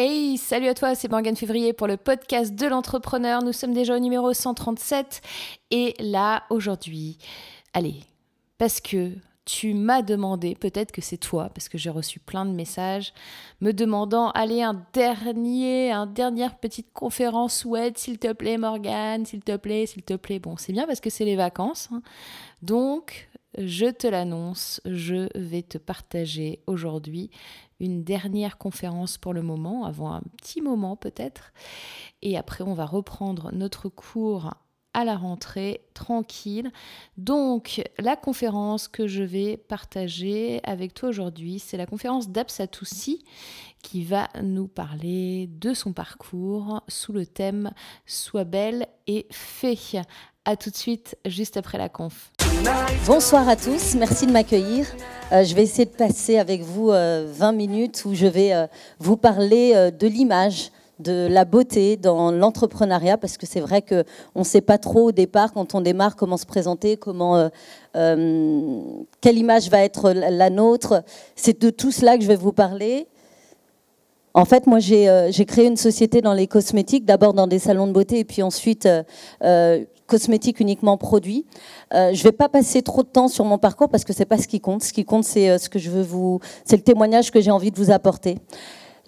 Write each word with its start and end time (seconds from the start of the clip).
Hey, 0.00 0.38
salut 0.38 0.68
à 0.68 0.74
toi, 0.74 0.94
c'est 0.94 1.10
Morgane 1.10 1.34
Février 1.34 1.72
pour 1.72 1.88
le 1.88 1.96
podcast 1.96 2.54
de 2.54 2.68
l'entrepreneur. 2.68 3.42
Nous 3.42 3.52
sommes 3.52 3.74
déjà 3.74 3.96
au 3.96 3.98
numéro 3.98 4.32
137 4.32 5.20
et 5.72 5.96
là, 5.98 6.44
aujourd'hui, 6.50 7.18
allez, 7.72 8.04
parce 8.58 8.80
que 8.80 9.10
tu 9.44 9.74
m'as 9.74 10.02
demandé, 10.02 10.54
peut-être 10.54 10.92
que 10.92 11.00
c'est 11.00 11.16
toi, 11.16 11.50
parce 11.52 11.68
que 11.68 11.78
j'ai 11.78 11.90
reçu 11.90 12.20
plein 12.20 12.46
de 12.46 12.52
messages, 12.52 13.12
me 13.60 13.72
demandant, 13.72 14.30
allez, 14.36 14.62
un 14.62 14.86
dernier, 14.92 15.90
un 15.90 16.06
dernière 16.06 16.60
petite 16.60 16.92
conférence 16.92 17.64
web, 17.64 17.94
s'il 17.96 18.20
te 18.20 18.32
plaît, 18.32 18.56
Morgane, 18.56 19.26
s'il 19.26 19.42
te 19.42 19.56
plaît, 19.56 19.86
s'il 19.86 20.04
te 20.04 20.14
plaît. 20.14 20.38
Bon, 20.38 20.56
c'est 20.56 20.72
bien 20.72 20.86
parce 20.86 21.00
que 21.00 21.10
c'est 21.10 21.24
les 21.24 21.34
vacances. 21.34 21.88
Hein. 21.92 22.02
Donc, 22.62 23.28
je 23.58 23.86
te 23.86 24.06
l'annonce, 24.06 24.80
je 24.84 25.26
vais 25.34 25.62
te 25.62 25.78
partager 25.78 26.60
aujourd'hui 26.68 27.30
une 27.80 28.04
dernière 28.04 28.58
conférence 28.58 29.18
pour 29.18 29.32
le 29.32 29.42
moment, 29.42 29.84
avant 29.84 30.12
un 30.12 30.22
petit 30.36 30.60
moment 30.60 30.96
peut-être. 30.96 31.52
Et 32.22 32.36
après, 32.36 32.64
on 32.64 32.74
va 32.74 32.86
reprendre 32.86 33.50
notre 33.52 33.88
cours 33.88 34.54
à 34.94 35.04
la 35.04 35.16
rentrée 35.16 35.82
tranquille. 35.94 36.72
Donc 37.16 37.82
la 37.98 38.16
conférence 38.16 38.88
que 38.88 39.06
je 39.06 39.22
vais 39.22 39.56
partager 39.56 40.60
avec 40.64 40.94
toi 40.94 41.10
aujourd'hui, 41.10 41.58
c'est 41.58 41.76
la 41.76 41.86
conférence 41.86 42.30
d'Absatoussi 42.30 43.24
qui 43.82 44.02
va 44.02 44.28
nous 44.42 44.66
parler 44.66 45.46
de 45.48 45.72
son 45.72 45.92
parcours 45.92 46.82
sous 46.88 47.12
le 47.12 47.26
thème 47.26 47.70
Sois 48.06 48.44
belle 48.44 48.88
et 49.06 49.26
fée. 49.30 49.78
A 50.44 50.56
tout 50.56 50.70
de 50.70 50.76
suite, 50.76 51.16
juste 51.26 51.56
après 51.56 51.78
la 51.78 51.88
conf. 51.88 52.32
Bonsoir 53.06 53.48
à 53.48 53.56
tous, 53.56 53.94
merci 53.96 54.26
de 54.26 54.32
m'accueillir. 54.32 54.86
Euh, 55.32 55.44
je 55.44 55.54
vais 55.54 55.62
essayer 55.62 55.84
de 55.84 55.90
passer 55.90 56.38
avec 56.38 56.62
vous 56.62 56.88
20 56.88 56.94
euh, 56.94 57.52
minutes 57.52 58.04
où 58.04 58.14
je 58.14 58.26
vais 58.26 58.52
euh, 58.52 58.66
vous 58.98 59.16
parler 59.16 59.90
de 59.98 60.06
l'image 60.06 60.70
de 60.98 61.28
la 61.30 61.44
beauté 61.44 61.96
dans 61.96 62.32
l'entrepreneuriat 62.32 63.18
parce 63.18 63.36
que 63.36 63.46
c'est 63.46 63.60
vrai 63.60 63.82
qu'on 63.82 64.04
ne 64.40 64.44
sait 64.44 64.60
pas 64.60 64.78
trop 64.78 65.08
au 65.08 65.12
départ 65.12 65.52
quand 65.52 65.74
on 65.74 65.80
démarre 65.80 66.16
comment 66.16 66.36
se 66.36 66.46
présenter, 66.46 66.96
comment, 66.96 67.36
euh, 67.36 67.48
euh, 67.96 68.80
quelle 69.20 69.38
image 69.38 69.70
va 69.70 69.82
être 69.82 70.10
la 70.12 70.50
nôtre. 70.50 71.02
C'est 71.36 71.60
de 71.60 71.70
tout 71.70 71.92
cela 71.92 72.16
que 72.16 72.22
je 72.22 72.28
vais 72.28 72.36
vous 72.36 72.52
parler. 72.52 73.06
En 74.34 74.44
fait, 74.44 74.66
moi, 74.66 74.78
j'ai 74.78 75.08
euh, 75.08 75.30
créé 75.46 75.66
une 75.66 75.76
société 75.76 76.20
dans 76.20 76.34
les 76.34 76.46
cosmétiques, 76.46 77.04
d'abord 77.04 77.32
dans 77.32 77.46
des 77.46 77.58
salons 77.58 77.86
de 77.86 77.92
beauté 77.92 78.18
et 78.18 78.24
puis 78.24 78.42
ensuite 78.42 78.88
cosmétiques 80.08 80.58
uniquement 80.58 80.96
produits. 80.96 81.46
je 81.92 81.98
ne 82.08 82.22
vais 82.22 82.32
pas 82.32 82.48
passer 82.48 82.82
trop 82.82 83.04
de 83.04 83.08
temps 83.08 83.28
sur 83.28 83.44
mon 83.44 83.58
parcours 83.58 83.88
parce 83.88 84.04
que 84.04 84.12
c'est 84.12 84.24
pas 84.24 84.38
ce 84.38 84.48
qui 84.48 84.60
compte. 84.60 84.82
Ce 84.82 84.92
qui 84.92 85.04
compte, 85.04 85.24
c'est 85.24 85.58
ce 85.58 85.68
que 85.68 85.78
je 85.78 85.90
veux 85.90 86.02
vous, 86.02 86.40
c'est 86.64 86.76
le 86.76 86.82
témoignage 86.82 87.30
que 87.30 87.40
j'ai 87.40 87.52
envie 87.52 87.70
de 87.70 87.76
vous 87.76 87.92
apporter. 87.92 88.38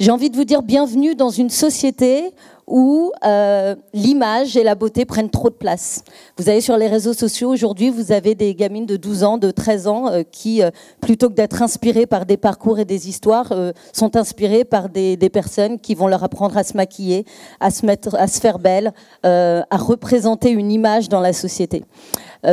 J'ai 0.01 0.11
envie 0.11 0.31
de 0.31 0.37
vous 0.37 0.45
dire 0.45 0.62
bienvenue 0.62 1.15
dans 1.15 1.28
une 1.28 1.51
société 1.51 2.31
où 2.70 3.12
euh, 3.24 3.74
l'image 3.92 4.56
et 4.56 4.62
la 4.62 4.74
beauté 4.74 5.04
prennent 5.04 5.28
trop 5.28 5.50
de 5.50 5.54
place. 5.54 6.04
Vous 6.38 6.48
avez 6.48 6.60
sur 6.60 6.76
les 6.76 6.86
réseaux 6.86 7.12
sociaux 7.12 7.50
aujourd'hui, 7.50 7.90
vous 7.90 8.12
avez 8.12 8.34
des 8.34 8.54
gamines 8.54 8.86
de 8.86 8.96
12 8.96 9.24
ans, 9.24 9.38
de 9.38 9.50
13 9.50 9.88
ans 9.88 10.08
euh, 10.08 10.22
qui, 10.22 10.62
euh, 10.62 10.70
plutôt 11.00 11.28
que 11.28 11.34
d'être 11.34 11.62
inspirées 11.62 12.06
par 12.06 12.24
des 12.24 12.36
parcours 12.36 12.78
et 12.78 12.84
des 12.84 13.08
histoires, 13.08 13.52
sont 13.92 14.16
inspirées 14.16 14.64
par 14.64 14.88
des, 14.88 15.16
des, 15.16 15.28
personnes 15.28 15.80
qui 15.80 15.96
vont 15.96 16.06
leur 16.06 16.22
apprendre 16.22 16.56
à 16.56 16.62
se 16.62 16.76
maquiller, 16.76 17.24
à 17.58 17.70
se 17.70 17.84
mettre, 17.84 18.14
à 18.14 18.28
se 18.28 18.41
faire 18.41 18.60
belle, 18.60 18.92
à 19.24 19.76
représenter 19.76 20.50
une 20.50 20.70
image 20.70 21.08
dans 21.08 21.20
la 21.20 21.32
société. 21.32 21.82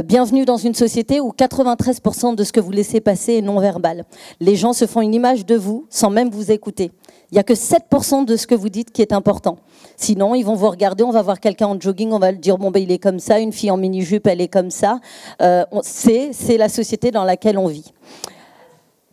Bienvenue 0.06 0.46
dans 0.46 0.58
une 0.58 0.74
société 0.74 1.22
où 1.22 1.32
93% 1.32 2.36
de 2.36 2.44
ce 2.44 2.52
que 2.52 2.60
vous 2.60 2.72
laissez 2.72 3.00
passer 3.00 3.34
est 3.36 3.42
non 3.42 3.60
verbal. 3.60 4.06
Les 4.40 4.56
gens 4.56 4.74
se 4.74 4.88
font 4.88 5.02
une 5.02 5.14
image 5.14 5.46
de 5.46 5.56
vous 5.56 5.86
sans 5.90 6.10
même 6.10 6.30
vous 6.30 6.52
écouter. 6.52 6.92
Il 7.32 7.36
n'y 7.36 7.40
a 7.40 7.44
que 7.44 7.54
7% 7.54 8.26
de 8.26 8.36
ce 8.36 8.48
que 8.48 8.56
vous 8.56 8.70
dites 8.70 8.92
qui 8.92 9.02
est 9.02 9.14
important. 9.14 9.58
Sinon, 10.00 10.36
ils 10.36 10.44
vont 10.44 10.54
vous 10.54 10.70
regarder, 10.70 11.04
on 11.04 11.10
va 11.10 11.24
voir 11.24 11.40
quelqu'un 11.40 11.66
en 11.66 11.80
jogging, 11.80 12.12
on 12.12 12.20
va 12.20 12.32
le 12.32 12.38
dire, 12.38 12.60
bon, 12.60 12.70
ben, 12.70 12.82
il 12.82 12.92
est 12.92 13.00
comme 13.00 13.18
ça, 13.18 13.40
une 13.40 13.52
fille 13.52 13.72
en 13.72 13.78
mini-jupe, 13.78 14.28
elle 14.28 14.42
est 14.42 14.48
comme 14.48 14.70
ça. 14.70 15.00
Euh, 15.42 15.66
c'est 15.82 16.58
la 16.58 16.70
société 16.70 17.10
dans 17.10 17.24
laquelle 17.24 17.58
on 17.58 17.66
vit. 17.66 17.92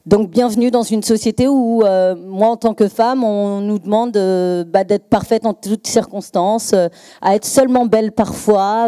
Donc 0.05 0.28
bienvenue 0.28 0.71
dans 0.71 0.83
une 0.83 1.03
société 1.03 1.49
où 1.49 1.83
euh, 1.83 2.15
moi 2.15 2.49
en 2.49 2.59
tant 2.59 2.75
que 2.75 2.89
femme, 2.89 3.25
on 3.25 3.62
nous 3.62 3.78
demande 3.78 4.15
euh, 4.19 4.62
bah, 4.62 4.84
d'être 4.84 5.09
parfaite 5.09 5.47
en 5.47 5.55
toutes 5.55 5.87
circonstances, 5.87 6.75
à 7.23 7.34
être 7.34 7.47
seulement 7.47 7.87
belle 7.87 8.12
parfois, 8.12 8.87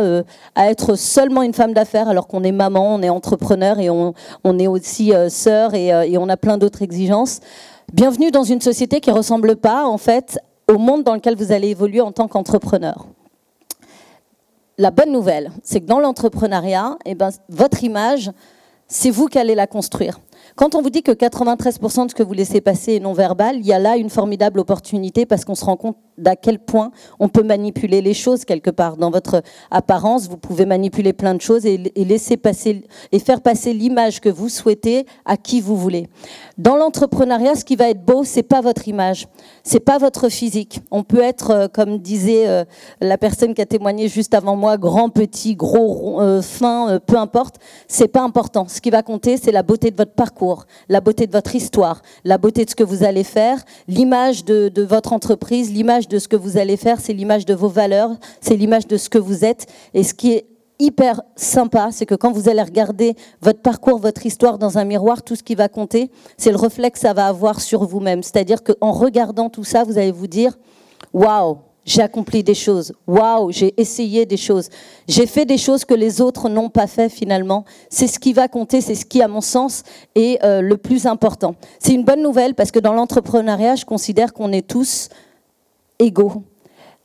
à 0.54 0.70
être 0.70 0.96
seulement 0.96 1.42
une 1.42 1.54
femme 1.54 1.72
d'affaires 1.72 2.10
alors 2.10 2.26
qu'on 2.26 2.44
est 2.44 2.52
maman, 2.52 2.94
on 2.94 3.00
est 3.00 3.08
entrepreneur 3.08 3.78
et 3.78 3.88
on, 3.88 4.12
on 4.44 4.58
est 4.58 4.66
aussi 4.66 5.14
sœur 5.30 5.72
et, 5.72 5.86
et, 5.86 6.18
on 6.18 6.28
a 6.28 6.36
plein 6.36 6.58
d'autres 6.58 6.82
exigences. 6.82 7.40
Bienvenue 7.94 8.30
dans 8.30 8.42
une 8.42 8.60
société 8.60 9.00
qui 9.00 9.10
ressemble 9.10 9.56
pas, 9.56 9.86
en 9.86 9.96
fait, 9.96 10.38
au 10.68 10.78
monde 10.78 11.04
dans 11.04 11.14
lequel 11.14 11.36
vous 11.36 11.52
allez 11.52 11.68
évoluer 11.68 12.00
en 12.00 12.12
tant 12.12 12.28
qu'entrepreneur. 12.28 13.06
La 14.78 14.90
bonne 14.90 15.12
nouvelle, 15.12 15.50
c'est 15.62 15.80
que 15.80 15.86
dans 15.86 16.00
l'entrepreneuriat, 16.00 16.98
eh 17.06 17.14
ben, 17.14 17.30
votre 17.48 17.82
image, 17.82 18.30
c'est 18.88 19.10
vous 19.10 19.26
qui 19.26 19.38
allez 19.38 19.54
la 19.54 19.66
construire. 19.66 20.20
Quand 20.56 20.74
on 20.74 20.80
vous 20.80 20.88
dit 20.88 21.02
que 21.02 21.12
93% 21.12 22.06
de 22.06 22.10
ce 22.10 22.14
que 22.14 22.22
vous 22.22 22.32
laissez 22.32 22.62
passer 22.62 22.94
est 22.94 23.00
non 23.00 23.12
verbal, 23.12 23.56
il 23.56 23.66
y 23.66 23.74
a 23.74 23.78
là 23.78 23.98
une 23.98 24.08
formidable 24.08 24.58
opportunité 24.58 25.26
parce 25.26 25.44
qu'on 25.44 25.54
se 25.54 25.66
rend 25.66 25.76
compte 25.76 25.98
d'à 26.16 26.34
quel 26.34 26.58
point 26.58 26.92
on 27.20 27.28
peut 27.28 27.42
manipuler 27.42 28.00
les 28.00 28.14
choses 28.14 28.46
quelque 28.46 28.70
part. 28.70 28.96
Dans 28.96 29.10
votre 29.10 29.42
apparence, 29.70 30.30
vous 30.30 30.38
pouvez 30.38 30.64
manipuler 30.64 31.12
plein 31.12 31.34
de 31.34 31.42
choses 31.42 31.66
et, 31.66 31.76
laisser 31.94 32.38
passer 32.38 32.84
et 33.12 33.18
faire 33.18 33.42
passer 33.42 33.74
l'image 33.74 34.22
que 34.22 34.30
vous 34.30 34.48
souhaitez 34.48 35.04
à 35.26 35.36
qui 35.36 35.60
vous 35.60 35.76
voulez. 35.76 36.08
Dans 36.56 36.76
l'entrepreneuriat, 36.76 37.54
ce 37.54 37.66
qui 37.66 37.76
va 37.76 37.90
être 37.90 38.02
beau, 38.02 38.24
c'est 38.24 38.42
pas 38.42 38.62
votre 38.62 38.88
image, 38.88 39.28
c'est 39.62 39.80
pas 39.80 39.98
votre 39.98 40.30
physique. 40.30 40.80
On 40.90 41.02
peut 41.02 41.20
être, 41.20 41.50
euh, 41.50 41.68
comme 41.68 41.98
disait 41.98 42.48
euh, 42.48 42.64
la 43.02 43.18
personne 43.18 43.52
qui 43.52 43.60
a 43.60 43.66
témoigné 43.66 44.08
juste 44.08 44.32
avant 44.32 44.56
moi, 44.56 44.78
grand, 44.78 45.10
petit, 45.10 45.54
gros, 45.54 46.22
euh, 46.22 46.40
fin, 46.40 46.98
peu 47.04 47.18
importe. 47.18 47.56
C'est 47.88 48.08
pas 48.08 48.22
important. 48.22 48.68
Ce 48.68 48.80
qui 48.80 48.88
va 48.88 49.02
compter, 49.02 49.36
c'est 49.36 49.52
la 49.52 49.62
beauté 49.62 49.90
de 49.90 49.96
votre 49.96 50.12
parcours 50.12 50.45
la 50.88 51.00
beauté 51.00 51.26
de 51.26 51.32
votre 51.32 51.54
histoire, 51.54 52.02
la 52.24 52.38
beauté 52.38 52.64
de 52.64 52.70
ce 52.70 52.76
que 52.76 52.84
vous 52.84 53.04
allez 53.04 53.24
faire, 53.24 53.58
l'image 53.88 54.44
de, 54.44 54.82
votre 54.82 55.12
entreprise, 55.12 55.70
l'image 55.72 56.08
de 56.08 56.18
ce 56.18 56.28
que 56.28 56.36
vous 56.36 56.58
allez 56.58 56.76
faire, 56.76 57.00
c'est 57.00 57.12
l'image 57.12 57.44
de 57.44 57.54
vos 57.54 57.68
valeurs, 57.68 58.10
c'est 58.40 58.56
l'image 58.56 58.86
de 58.86 58.96
ce 58.96 59.08
que 59.08 59.18
vous 59.18 59.44
êtes. 59.44 59.66
Et 59.94 60.02
ce 60.02 60.14
qui 60.14 60.32
est 60.32 60.46
hyper 60.78 61.22
sympa, 61.36 61.88
c'est 61.90 62.06
que 62.06 62.14
quand 62.14 62.32
vous 62.32 62.48
allez 62.48 62.62
regarder 62.62 63.14
votre 63.40 63.60
parcours, 63.60 63.98
votre 63.98 64.26
histoire 64.26 64.58
dans 64.58 64.78
un 64.78 64.84
miroir, 64.84 65.22
tout 65.22 65.36
ce 65.36 65.42
qui 65.42 65.54
va 65.54 65.68
compter, 65.68 66.10
c'est 66.36 66.50
le 66.50 66.56
reflet 66.56 66.90
que 66.90 66.98
ça 66.98 67.12
va 67.12 67.26
avoir 67.26 67.60
sur 67.60 67.84
vous-même. 67.84 68.22
C'est-à-dire 68.22 68.62
qu'en 68.62 68.92
regardant 68.92 69.48
tout 69.48 69.64
ça, 69.64 69.84
vous 69.84 69.98
allez 69.98 70.12
vous 70.12 70.26
dire, 70.26 70.56
waouh, 71.12 71.58
j'ai 71.86 72.02
accompli 72.02 72.42
des 72.42 72.54
choses. 72.54 72.92
Waouh, 73.06 73.52
j'ai 73.52 73.72
essayé 73.80 74.26
des 74.26 74.36
choses. 74.36 74.68
J'ai 75.06 75.26
fait 75.26 75.46
des 75.46 75.56
choses 75.56 75.84
que 75.84 75.94
les 75.94 76.20
autres 76.20 76.48
n'ont 76.48 76.68
pas 76.68 76.88
fait 76.88 77.08
finalement. 77.08 77.64
C'est 77.88 78.08
ce 78.08 78.18
qui 78.18 78.32
va 78.32 78.48
compter, 78.48 78.80
c'est 78.80 78.96
ce 78.96 79.06
qui, 79.06 79.22
à 79.22 79.28
mon 79.28 79.40
sens, 79.40 79.84
est 80.16 80.44
euh, 80.44 80.60
le 80.60 80.76
plus 80.76 81.06
important. 81.06 81.54
C'est 81.78 81.94
une 81.94 82.04
bonne 82.04 82.22
nouvelle 82.22 82.54
parce 82.54 82.72
que 82.72 82.80
dans 82.80 82.92
l'entrepreneuriat, 82.92 83.76
je 83.76 83.84
considère 83.84 84.32
qu'on 84.32 84.52
est 84.52 84.66
tous 84.66 85.08
égaux. 86.00 86.42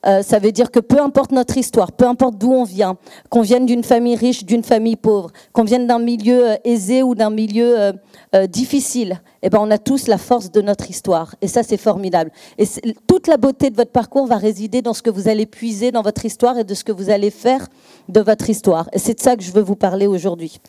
Euh, 0.06 0.22
ça 0.22 0.40
veut 0.40 0.52
dire 0.52 0.72
que 0.72 0.80
peu 0.80 1.00
importe 1.00 1.32
notre 1.32 1.58
histoire, 1.58 1.92
peu 1.92 2.06
importe 2.06 2.38
d'où 2.38 2.52
on 2.52 2.64
vient, 2.64 2.98
qu'on 3.30 3.42
vienne 3.42 3.66
d'une 3.66 3.84
famille 3.84 4.16
riche, 4.16 4.46
d'une 4.46 4.64
famille 4.64 4.96
pauvre, 4.96 5.32
qu'on 5.54 5.64
vienne 5.64 5.88
d'un 5.88 6.00
milieu 6.00 6.52
euh, 6.52 6.56
aisé 6.64 7.04
ou 7.04 7.14
d'un 7.14 7.30
milieu 7.30 7.78
euh, 8.34 8.48
difficile, 8.48 9.22
eh 9.44 9.50
ben 9.50 9.60
on 9.62 9.70
a 9.70 9.78
tous 9.78 10.08
la 10.08 10.18
force 10.18 10.52
de 10.52 10.62
notre 10.62 10.90
histoire. 10.90 11.36
Et 11.42 11.48
ça, 11.48 11.64
c'est 11.64 11.78
formidable. 11.78 12.32
Et 12.58 12.66
toute 13.08 13.28
la 13.28 13.38
beauté 13.38 13.70
de 13.70 13.76
votre 13.76 13.92
parcours 13.92 14.26
va 14.26 14.38
résider 14.38 14.82
dans 14.82 14.94
ce 14.94 15.02
que 15.02 15.10
vous 15.10 15.28
allez 15.28 15.46
puiser 15.46 15.92
dans 15.92 16.02
votre 16.02 16.26
histoire 16.26 16.58
et 16.58 16.64
de 16.64 16.74
ce 16.74 16.84
que 16.84 16.92
vous 16.92 17.10
allez 17.10 17.30
faire 17.30 17.68
de 18.10 18.22
votre 18.22 18.50
histoire. 18.50 18.90
Et 18.94 19.00
c'est 19.00 19.16
de 19.16 19.20
ça 19.20 19.36
que 19.36 19.44
je 19.44 19.52
veux 19.52 19.62
vous 19.62 19.76
parler 19.76 20.08
aujourd'hui. 20.08 20.60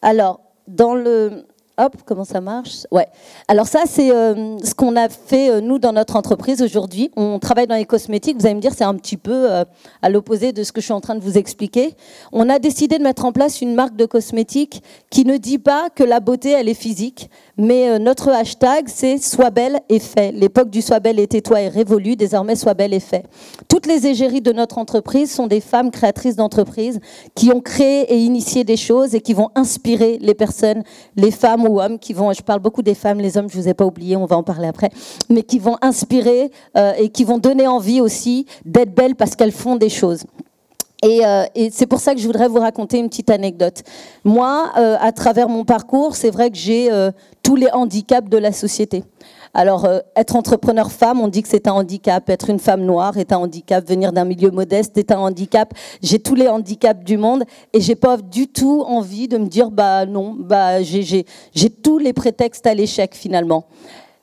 Alors, 0.00 0.40
dans 0.68 0.94
le, 0.94 1.44
Hop, 1.78 1.96
comment 2.04 2.24
ça 2.26 2.42
marche? 2.42 2.86
Ouais. 2.90 3.06
Alors 3.48 3.66
ça, 3.66 3.84
c'est 3.86 4.10
euh, 4.10 4.58
ce 4.58 4.74
qu'on 4.74 4.94
a 4.94 5.08
fait 5.08 5.48
euh, 5.48 5.60
nous 5.62 5.78
dans 5.78 5.94
notre 5.94 6.16
entreprise 6.16 6.60
aujourd'hui. 6.60 7.10
On 7.16 7.38
travaille 7.38 7.66
dans 7.66 7.76
les 7.76 7.86
cosmétiques. 7.86 8.38
Vous 8.38 8.44
allez 8.44 8.56
me 8.56 8.60
dire, 8.60 8.74
c'est 8.76 8.84
un 8.84 8.94
petit 8.94 9.16
peu 9.16 9.50
euh, 9.50 9.64
à 10.02 10.10
l'opposé 10.10 10.52
de 10.52 10.64
ce 10.64 10.72
que 10.72 10.82
je 10.82 10.86
suis 10.86 10.92
en 10.92 11.00
train 11.00 11.14
de 11.14 11.20
vous 11.20 11.38
expliquer. 11.38 11.94
On 12.30 12.50
a 12.50 12.58
décidé 12.58 12.98
de 12.98 13.02
mettre 13.02 13.24
en 13.24 13.32
place 13.32 13.62
une 13.62 13.74
marque 13.74 13.96
de 13.96 14.04
cosmétiques 14.04 14.82
qui 15.08 15.24
ne 15.24 15.38
dit 15.38 15.58
pas 15.58 15.88
que 15.88 16.04
la 16.04 16.20
beauté, 16.20 16.50
elle 16.50 16.68
est 16.68 16.74
physique, 16.74 17.30
mais 17.56 17.98
notre 17.98 18.28
hashtag, 18.28 18.88
c'est 18.88 19.16
Sois 19.16 19.50
belle 19.50 19.80
et 19.88 19.98
fait. 19.98 20.30
L'époque 20.32 20.68
du 20.68 20.82
Sois 20.82 21.00
belle 21.00 21.18
et 21.18 21.26
tais-toi 21.26 21.62
est 21.62 21.68
révolue. 21.68 22.16
Désormais, 22.16 22.54
Sois 22.54 22.74
belle 22.74 22.92
et 22.92 23.00
fait. 23.00 23.24
Toutes 23.68 23.86
les 23.86 24.06
égéries 24.06 24.42
de 24.42 24.52
notre 24.52 24.76
entreprise 24.76 25.32
sont 25.32 25.46
des 25.46 25.60
femmes 25.60 25.90
créatrices 25.90 26.36
d'entreprises 26.36 27.00
qui 27.34 27.50
ont 27.50 27.60
créé 27.60 28.12
et 28.12 28.18
initié 28.18 28.62
des 28.62 28.76
choses 28.76 29.14
et 29.14 29.22
qui 29.22 29.32
vont 29.32 29.48
inspirer 29.54 30.18
les 30.20 30.34
personnes, 30.34 30.82
les 31.16 31.30
femmes 31.30 31.61
ou 31.68 31.80
hommes 31.80 31.98
qui 31.98 32.12
vont, 32.12 32.32
je 32.32 32.42
parle 32.42 32.60
beaucoup 32.60 32.82
des 32.82 32.94
femmes, 32.94 33.18
les 33.18 33.36
hommes, 33.36 33.48
je 33.48 33.56
vous 33.56 33.68
ai 33.68 33.74
pas 33.74 33.84
oublié, 33.84 34.16
on 34.16 34.26
va 34.26 34.36
en 34.36 34.42
parler 34.42 34.68
après, 34.68 34.90
mais 35.28 35.42
qui 35.42 35.58
vont 35.58 35.76
inspirer 35.82 36.50
euh, 36.76 36.92
et 36.98 37.08
qui 37.08 37.24
vont 37.24 37.38
donner 37.38 37.66
envie 37.66 38.00
aussi 38.00 38.46
d'être 38.64 38.94
belles 38.94 39.16
parce 39.16 39.36
qu'elles 39.36 39.52
font 39.52 39.76
des 39.76 39.88
choses. 39.88 40.24
Et, 41.04 41.26
euh, 41.26 41.44
c'est 41.72 41.86
pour 41.86 41.98
ça 41.98 42.14
que 42.14 42.20
je 42.20 42.26
voudrais 42.26 42.46
vous 42.46 42.60
raconter 42.60 42.98
une 42.98 43.08
petite 43.08 43.30
anecdote. 43.30 43.82
Moi, 44.24 44.70
euh, 44.78 44.96
à 45.00 45.10
travers 45.10 45.48
mon 45.48 45.64
parcours, 45.64 46.14
c'est 46.14 46.30
vrai 46.30 46.50
que 46.50 46.56
j'ai 46.56 46.90
tous 47.42 47.56
les 47.56 47.68
handicaps 47.72 48.28
de 48.28 48.38
la 48.38 48.52
société. 48.52 49.02
Alors, 49.54 49.84
euh, 49.84 49.98
être 50.16 50.34
entrepreneur 50.34 50.90
femme, 50.90 51.20
on 51.20 51.28
dit 51.28 51.42
que 51.42 51.48
c'est 51.48 51.68
un 51.68 51.72
handicap. 51.72 52.28
Être 52.30 52.48
une 52.48 52.58
femme 52.58 52.82
noire 52.82 53.18
est 53.18 53.32
un 53.32 53.38
handicap. 53.38 53.86
Venir 53.86 54.12
d'un 54.12 54.24
milieu 54.24 54.50
modeste 54.50 54.96
est 54.96 55.12
un 55.12 55.18
handicap. 55.18 55.74
J'ai 56.02 56.18
tous 56.18 56.34
les 56.34 56.48
handicaps 56.48 57.04
du 57.04 57.18
monde 57.18 57.44
et 57.74 57.80
j'ai 57.80 57.94
pas 57.94 58.16
du 58.16 58.48
tout 58.48 58.82
envie 58.86 59.28
de 59.28 59.36
me 59.36 59.46
dire, 59.46 59.70
bah 59.70 60.06
non, 60.06 60.34
bah 60.38 60.82
j'ai 60.82 61.24
tous 61.82 61.98
les 61.98 62.14
prétextes 62.14 62.66
à 62.66 62.74
l'échec 62.74 63.14
finalement. 63.14 63.66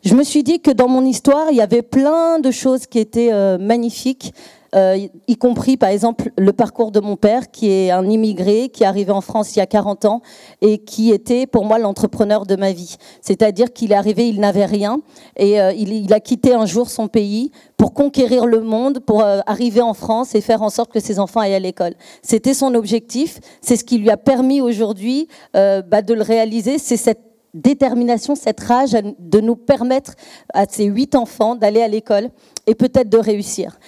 Je 0.04 0.16
me 0.16 0.24
suis 0.24 0.44
dit 0.44 0.62
que 0.62 0.72
dans 0.72 0.88
mon 0.88 1.06
histoire, 1.06 1.48
il 1.52 1.58
y 1.58 1.62
avait 1.62 1.82
plein 1.82 2.40
de 2.40 2.52
choses 2.52 2.88
qui 2.88 3.00
étaient 3.00 3.34
euh, 3.34 3.58
magnifiques. 3.58 4.34
Euh, 4.76 5.08
y 5.28 5.36
compris 5.38 5.78
par 5.78 5.90
exemple 5.90 6.32
le 6.38 6.54
parcours 6.54 6.92
de 6.92 7.00
mon 7.00 7.16
père, 7.16 7.50
qui 7.52 7.72
est 7.72 7.92
un 7.92 8.08
immigré, 8.08 8.70
qui 8.70 8.84
est 8.84 8.86
arrivé 8.86 9.12
en 9.12 9.22
France 9.22 9.56
il 9.56 9.60
y 9.60 9.62
a 9.62 9.66
40 9.66 10.06
ans 10.06 10.22
et 10.62 10.78
qui 10.78 11.12
était 11.12 11.48
pour 11.48 11.66
moi 11.66 11.80
l'entrepreneur 11.80 12.46
de 12.46 12.56
ma 12.56 12.72
vie. 12.72 12.98
C'est-à-dire 13.22 13.74
qu'il 13.74 13.92
est 13.92 13.96
arrivé, 13.96 14.28
il 14.28 14.40
n'avait 14.40 14.66
rien 14.66 15.02
et 15.38 15.60
euh, 15.60 15.74
il, 15.74 16.14
a 16.14 16.20
quitté 16.20 16.54
un 16.54 16.66
jour 16.66 16.90
son 16.90 17.08
pays 17.08 17.52
pour 17.78 17.94
conquérir 17.94 18.46
le 18.46 18.62
monde, 18.62 19.00
pour 19.00 19.24
euh, 19.24 19.40
arriver 19.48 19.82
en 19.82 19.94
France 19.94 20.36
et 20.36 20.42
faire 20.42 20.62
en 20.62 20.70
sorte 20.70 20.92
que 20.92 21.00
ses 21.00 21.20
enfants 21.20 21.40
aillent 21.40 21.56
à 21.56 21.60
l'école. 21.60 21.94
C'était 22.22 22.54
son 22.54 22.76
objectif, 22.76 23.40
c'est 23.62 23.76
ce 23.76 23.84
qui 23.84 23.98
lui 23.98 24.10
a 24.10 24.18
permis 24.18 24.62
aujourd'hui 24.62 25.28
bah, 25.54 26.02
de 26.02 26.14
le 26.14 26.22
réaliser, 26.22 26.78
c'est 26.78 26.98
cette 26.98 27.22
détermination, 27.54 28.36
cette 28.36 28.60
rage 28.60 28.92
de 28.92 29.40
nous 29.40 29.56
permettre 29.56 30.14
à 30.54 30.66
ces 30.66 30.86
huit 30.86 31.16
enfants 31.16 31.56
d'aller 31.56 31.82
à 31.82 31.88
l'école 31.88 32.30
et 32.68 32.76
peut-être 32.76 33.10
de 33.10 33.18
réussir. 33.18 33.80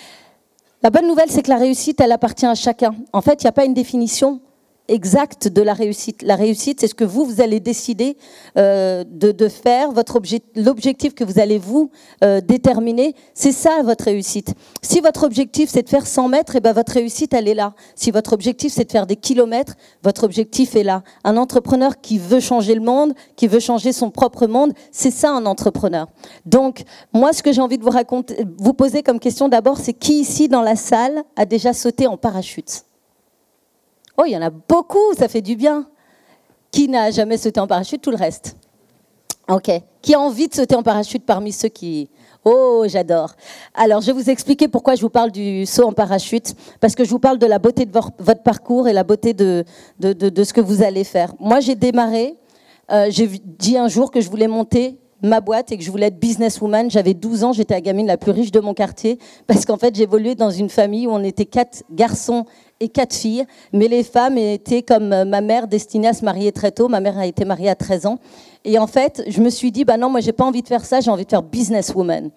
La 0.83 0.89
bonne 0.89 1.07
nouvelle, 1.07 1.29
c'est 1.29 1.43
que 1.43 1.49
la 1.49 1.57
réussite, 1.57 2.01
elle 2.01 2.11
appartient 2.11 2.45
à 2.45 2.55
chacun. 2.55 2.95
En 3.13 3.21
fait, 3.21 3.43
il 3.43 3.45
n'y 3.45 3.49
a 3.49 3.51
pas 3.51 3.65
une 3.65 3.75
définition 3.75 4.41
exacte 4.87 5.47
de 5.47 5.61
la 5.61 5.73
réussite. 5.73 6.21
La 6.21 6.35
réussite, 6.35 6.81
c'est 6.81 6.87
ce 6.87 6.95
que 6.95 7.03
vous, 7.03 7.25
vous 7.25 7.41
allez 7.41 7.59
décider 7.59 8.17
euh, 8.57 9.03
de, 9.07 9.47
faire, 9.47 9.91
votre 9.91 10.19
l'objectif 10.55 11.15
que 11.15 11.23
vous 11.23 11.39
allez 11.39 11.57
vous 11.57 11.89
euh, 12.23 12.41
déterminer, 12.41 13.15
c'est 13.33 13.51
ça 13.51 13.81
votre 13.83 14.05
réussite. 14.05 14.53
Si 14.81 14.99
votre 14.99 15.23
objectif, 15.23 15.69
c'est 15.69 15.83
de 15.83 15.89
faire 15.89 16.05
100 16.05 16.27
mètres, 16.27 16.55
et 16.55 16.57
eh 16.57 16.61
ben 16.61 16.73
votre 16.73 16.93
réussite, 16.93 17.33
elle 17.33 17.47
est 17.47 17.53
là. 17.53 17.73
Si 17.95 18.11
votre 18.11 18.33
objectif, 18.33 18.73
c'est 18.73 18.85
de 18.85 18.91
faire 18.91 19.07
des 19.07 19.15
kilomètres, 19.15 19.75
votre 20.03 20.23
objectif 20.23 20.75
est 20.75 20.83
là. 20.83 21.03
Un 21.23 21.37
entrepreneur 21.37 22.01
qui 22.01 22.17
veut 22.17 22.39
changer 22.39 22.75
le 22.75 22.81
monde, 22.81 23.13
qui 23.35 23.47
veut 23.47 23.59
changer 23.59 23.93
son 23.93 24.11
propre 24.11 24.47
monde, 24.47 24.73
c'est 24.91 25.11
ça 25.11 25.31
un 25.31 25.45
entrepreneur. 25.45 26.07
Donc, 26.45 26.83
moi, 27.13 27.33
ce 27.33 27.43
que 27.43 27.51
j'ai 27.51 27.61
envie 27.61 27.77
de 27.77 27.83
vous 27.83 27.89
raconter, 27.89 28.45
vous 28.57 28.73
poser 28.73 29.03
comme 29.03 29.19
question 29.19 29.49
d'abord, 29.49 29.77
c'est 29.77 29.93
qui 29.93 30.19
ici 30.19 30.47
dans 30.47 30.61
la 30.61 30.75
salle 30.75 31.23
a 31.35 31.45
déjà 31.45 31.73
sauté 31.73 32.07
en 32.07 32.17
parachute? 32.17 32.83
Oh, 34.21 34.25
il 34.27 34.33
y 34.33 34.37
en 34.37 34.41
a 34.41 34.51
beaucoup, 34.51 35.13
ça 35.17 35.27
fait 35.27 35.41
du 35.41 35.55
bien. 35.55 35.87
Qui 36.69 36.87
n'a 36.87 37.09
jamais 37.09 37.37
sauté 37.37 37.59
en 37.59 37.65
parachute? 37.65 38.01
Tout 38.01 38.11
le 38.11 38.17
reste. 38.17 38.55
Ok. 39.49 39.71
Qui 40.01 40.13
a 40.13 40.19
envie 40.19 40.47
de 40.47 40.53
sauter 40.53 40.75
en 40.75 40.83
parachute 40.83 41.25
parmi 41.25 41.51
ceux 41.51 41.69
qui... 41.69 42.07
Oh, 42.45 42.85
j'adore. 42.87 43.31
Alors, 43.73 44.01
je 44.01 44.07
vais 44.07 44.13
vous 44.13 44.29
expliquer 44.29 44.67
pourquoi 44.67 44.93
je 44.93 45.01
vous 45.01 45.09
parle 45.09 45.31
du 45.31 45.65
saut 45.65 45.85
en 45.85 45.93
parachute. 45.93 46.53
Parce 46.79 46.93
que 46.93 47.03
je 47.03 47.09
vous 47.09 47.17
parle 47.17 47.39
de 47.39 47.47
la 47.47 47.57
beauté 47.57 47.85
de 47.85 47.91
votre 47.91 48.43
parcours 48.43 48.87
et 48.87 48.93
la 48.93 49.03
beauté 49.03 49.33
de, 49.33 49.65
de, 49.99 50.43
ce 50.43 50.53
que 50.53 50.61
vous 50.61 50.83
allez 50.83 51.03
faire. 51.03 51.33
Moi, 51.39 51.59
j'ai 51.59 51.75
démarré, 51.75 52.35
euh, 52.91 53.07
j'ai 53.09 53.27
dit 53.27 53.77
un 53.77 53.87
jour 53.87 54.11
que 54.11 54.21
je 54.21 54.29
voulais 54.29 54.47
monter 54.47 54.99
ma 55.21 55.41
boîte 55.41 55.71
et 55.71 55.77
que 55.77 55.83
je 55.83 55.91
voulais 55.91 56.07
être 56.07 56.19
businesswoman. 56.19 56.89
J'avais 56.89 57.13
12 57.13 57.43
ans, 57.43 57.53
j'étais 57.53 57.73
la 57.73 57.81
gamine 57.81 58.07
la 58.07 58.17
plus 58.17 58.31
riche 58.31 58.51
de 58.51 58.59
mon 58.59 58.73
quartier 58.73 59.19
parce 59.47 59.65
qu'en 59.65 59.77
fait, 59.77 59.95
j'évoluais 59.95 60.35
dans 60.35 60.51
une 60.51 60.69
famille 60.69 61.07
où 61.07 61.11
on 61.11 61.23
était 61.23 61.45
quatre 61.45 61.83
garçons 61.91 62.45
et 62.79 62.89
quatre 62.89 63.15
filles, 63.15 63.45
mais 63.73 63.87
les 63.87 64.03
femmes 64.03 64.37
étaient 64.37 64.81
comme 64.81 65.13
euh, 65.13 65.23
ma 65.23 65.41
mère 65.41 65.67
destinée 65.67 66.07
à 66.07 66.13
se 66.13 66.25
marier 66.25 66.51
très 66.51 66.71
tôt. 66.71 66.87
Ma 66.87 66.99
mère 66.99 67.17
a 67.17 67.27
été 67.27 67.45
mariée 67.45 67.69
à 67.69 67.75
13 67.75 68.07
ans. 68.07 68.19
Et 68.65 68.79
en 68.79 68.87
fait, 68.87 69.23
je 69.27 69.41
me 69.41 69.49
suis 69.49 69.71
dit, 69.71 69.85
bah 69.85 69.97
non, 69.97 70.09
moi, 70.09 70.19
j'ai 70.19 70.31
pas 70.31 70.45
envie 70.45 70.61
de 70.61 70.67
faire 70.67 70.85
ça, 70.85 70.99
j'ai 70.99 71.11
envie 71.11 71.25
de 71.25 71.29
faire 71.29 71.43
businesswoman. 71.43 72.31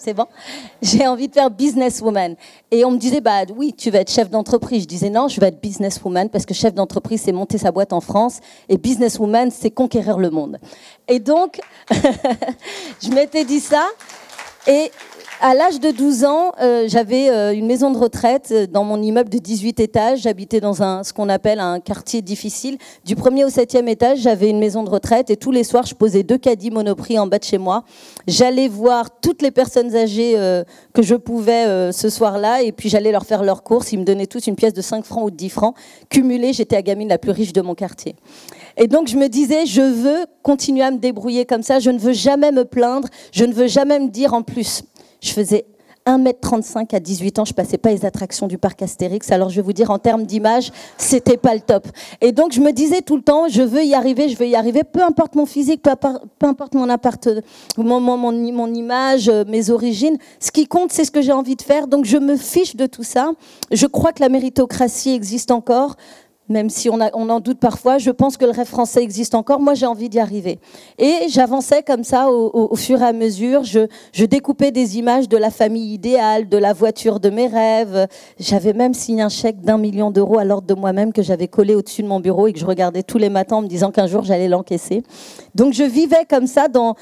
C'est 0.00 0.14
bon 0.14 0.24
J'ai 0.80 1.06
envie 1.06 1.28
de 1.28 1.34
faire 1.34 1.50
businesswoman. 1.50 2.34
Et 2.70 2.86
on 2.86 2.90
me 2.90 2.96
disait, 2.96 3.20
bah 3.20 3.42
oui, 3.54 3.74
tu 3.76 3.90
vas 3.90 3.98
être 3.98 4.10
chef 4.10 4.30
d'entreprise. 4.30 4.84
Je 4.84 4.88
disais, 4.88 5.10
non, 5.10 5.28
je 5.28 5.38
vais 5.38 5.48
être 5.48 5.60
businesswoman 5.60 6.30
parce 6.30 6.46
que 6.46 6.54
chef 6.54 6.72
d'entreprise, 6.72 7.20
c'est 7.22 7.32
monter 7.32 7.58
sa 7.58 7.70
boîte 7.70 7.92
en 7.92 8.00
France. 8.00 8.40
Et 8.70 8.78
businesswoman, 8.78 9.50
c'est 9.50 9.70
conquérir 9.70 10.16
le 10.16 10.30
monde. 10.30 10.58
Et 11.06 11.20
donc, 11.20 11.60
je 13.02 13.10
m'étais 13.10 13.44
dit 13.44 13.60
ça. 13.60 13.86
Et 14.66 14.90
à 15.40 15.54
l'âge 15.54 15.80
de 15.80 15.90
12 15.90 16.24
ans, 16.24 16.52
euh, 16.60 16.84
j'avais 16.86 17.30
euh, 17.30 17.54
une 17.54 17.66
maison 17.66 17.90
de 17.90 17.96
retraite 17.96 18.50
euh, 18.52 18.66
dans 18.66 18.84
mon 18.84 19.00
immeuble 19.00 19.30
de 19.30 19.38
18 19.38 19.80
étages. 19.80 20.20
J'habitais 20.20 20.60
dans 20.60 20.82
un, 20.82 21.02
ce 21.02 21.14
qu'on 21.14 21.30
appelle 21.30 21.60
un 21.60 21.80
quartier 21.80 22.20
difficile. 22.20 22.76
Du 23.06 23.16
premier 23.16 23.44
au 23.44 23.48
septième 23.48 23.88
étage, 23.88 24.18
j'avais 24.18 24.50
une 24.50 24.58
maison 24.58 24.82
de 24.82 24.90
retraite 24.90 25.30
et 25.30 25.36
tous 25.36 25.50
les 25.50 25.64
soirs, 25.64 25.86
je 25.86 25.94
posais 25.94 26.22
deux 26.22 26.36
caddies 26.36 26.70
monoprix 26.70 27.18
en 27.18 27.26
bas 27.26 27.38
de 27.38 27.44
chez 27.44 27.56
moi. 27.56 27.84
J'allais 28.26 28.68
voir 28.68 29.18
toutes 29.20 29.40
les 29.40 29.50
personnes 29.50 29.96
âgées 29.96 30.34
que 30.92 31.02
je 31.02 31.14
pouvais 31.14 31.92
ce 31.92 32.08
soir-là 32.10 32.62
et 32.62 32.72
puis 32.72 32.88
j'allais 32.88 33.12
leur 33.12 33.24
faire 33.24 33.42
leurs 33.42 33.62
courses. 33.62 33.92
Ils 33.92 33.98
me 33.98 34.04
donnaient 34.04 34.26
tous 34.26 34.46
une 34.46 34.56
pièce 34.56 34.74
de 34.74 34.82
5 34.82 35.04
francs 35.04 35.24
ou 35.24 35.30
de 35.30 35.36
10 35.36 35.48
francs. 35.48 35.74
Cumulée, 36.10 36.52
j'étais 36.52 36.76
la 36.76 36.82
gamine 36.82 37.08
la 37.08 37.18
plus 37.18 37.30
riche 37.30 37.52
de 37.52 37.62
mon 37.62 37.74
quartier. 37.74 38.14
Et 38.76 38.86
donc 38.86 39.08
je 39.08 39.16
me 39.16 39.28
disais, 39.28 39.66
je 39.66 39.80
veux 39.80 40.26
continuer 40.42 40.82
à 40.82 40.90
me 40.90 40.98
débrouiller 40.98 41.44
comme 41.44 41.62
ça, 41.62 41.80
je 41.80 41.90
ne 41.90 41.98
veux 41.98 42.12
jamais 42.12 42.52
me 42.52 42.64
plaindre, 42.64 43.08
je 43.32 43.44
ne 43.44 43.52
veux 43.52 43.66
jamais 43.66 43.98
me 43.98 44.08
dire 44.08 44.34
en 44.34 44.42
plus. 44.42 44.82
Je 45.20 45.32
faisais 45.32 45.66
1m35 46.06 46.94
à 46.94 47.00
18 47.00 47.38
ans, 47.38 47.44
je 47.44 47.52
passais 47.52 47.78
pas 47.78 47.90
les 47.90 48.04
attractions 48.04 48.46
du 48.46 48.58
parc 48.58 48.82
Astérix. 48.82 49.30
Alors 49.30 49.50
je 49.50 49.56
vais 49.56 49.62
vous 49.62 49.72
dire, 49.72 49.90
en 49.90 49.98
termes 49.98 50.24
d'image, 50.24 50.72
c'était 50.96 51.36
pas 51.36 51.54
le 51.54 51.60
top. 51.60 51.86
Et 52.20 52.32
donc 52.32 52.52
je 52.52 52.60
me 52.60 52.72
disais 52.72 53.02
tout 53.02 53.16
le 53.16 53.22
temps, 53.22 53.48
je 53.48 53.62
veux 53.62 53.84
y 53.84 53.94
arriver, 53.94 54.28
je 54.28 54.36
veux 54.36 54.46
y 54.46 54.56
arriver, 54.56 54.82
peu 54.84 55.02
importe 55.02 55.34
mon 55.34 55.46
physique, 55.46 55.82
peu, 55.82 55.90
importe 56.46 56.74
mon, 56.74 56.88
appart, 56.88 57.28
mon, 57.76 58.00
mon, 58.00 58.16
mon, 58.16 58.74
image, 58.74 59.28
euh, 59.28 59.44
mes 59.46 59.70
origines. 59.70 60.16
Ce 60.38 60.50
qui 60.50 60.66
compte, 60.66 60.92
c'est 60.92 61.04
ce 61.04 61.10
que 61.10 61.22
j'ai 61.22 61.32
envie 61.32 61.56
de 61.56 61.62
faire. 61.62 61.86
Donc 61.86 62.04
je 62.04 62.16
me 62.16 62.36
fiche 62.36 62.76
de 62.76 62.86
tout 62.86 63.04
ça. 63.04 63.32
Je 63.70 63.86
crois 63.86 64.12
que 64.12 64.22
la 64.22 64.28
méritocratie 64.28 65.10
existe 65.10 65.50
encore 65.50 65.96
même 66.50 66.68
si 66.68 66.90
on, 66.90 67.00
en 67.00 67.40
doute 67.40 67.58
parfois, 67.60 67.98
je 67.98 68.10
pense 68.10 68.36
que 68.36 68.44
le 68.44 68.50
rêve 68.50 68.66
français 68.66 69.02
existe 69.02 69.34
encore. 69.34 69.60
Moi, 69.60 69.74
j'ai 69.74 69.86
envie 69.86 70.08
d'y 70.08 70.18
arriver. 70.18 70.58
Et 70.98 71.28
j'avançais 71.28 71.84
comme 71.84 72.02
ça 72.02 72.30
au, 72.30 72.74
fur 72.76 73.00
et 73.00 73.06
à 73.06 73.12
mesure. 73.12 73.62
Je, 73.62 74.24
découpais 74.24 74.72
des 74.72 74.98
images 74.98 75.28
de 75.28 75.36
la 75.36 75.50
famille 75.50 75.94
idéale, 75.94 76.48
de 76.48 76.58
la 76.58 76.72
voiture 76.72 77.20
de 77.20 77.30
mes 77.30 77.46
rêves. 77.46 78.08
J'avais 78.38 78.72
même 78.72 78.94
signé 78.94 79.22
un 79.22 79.28
chèque 79.28 79.60
d'un 79.60 79.78
million 79.78 80.10
d'euros 80.10 80.38
à 80.38 80.44
l'ordre 80.44 80.66
de 80.66 80.74
moi-même 80.74 81.12
que 81.12 81.22
j'avais 81.22 81.48
collé 81.48 81.74
au-dessus 81.74 82.02
de 82.02 82.08
mon 82.08 82.20
bureau 82.20 82.48
et 82.48 82.52
que 82.52 82.58
je 82.58 82.66
regardais 82.66 83.04
tous 83.04 83.18
les 83.18 83.28
matins 83.28 83.56
en 83.56 83.62
me 83.62 83.68
disant 83.68 83.92
qu'un 83.92 84.08
jour 84.08 84.24
j'allais 84.24 84.48
l'encaisser. 84.48 85.02
Donc 85.54 85.72
je 85.72 85.82
vivais 85.82 86.24
comme 86.28 86.46
ça 86.46 86.68
dans, 86.68 86.94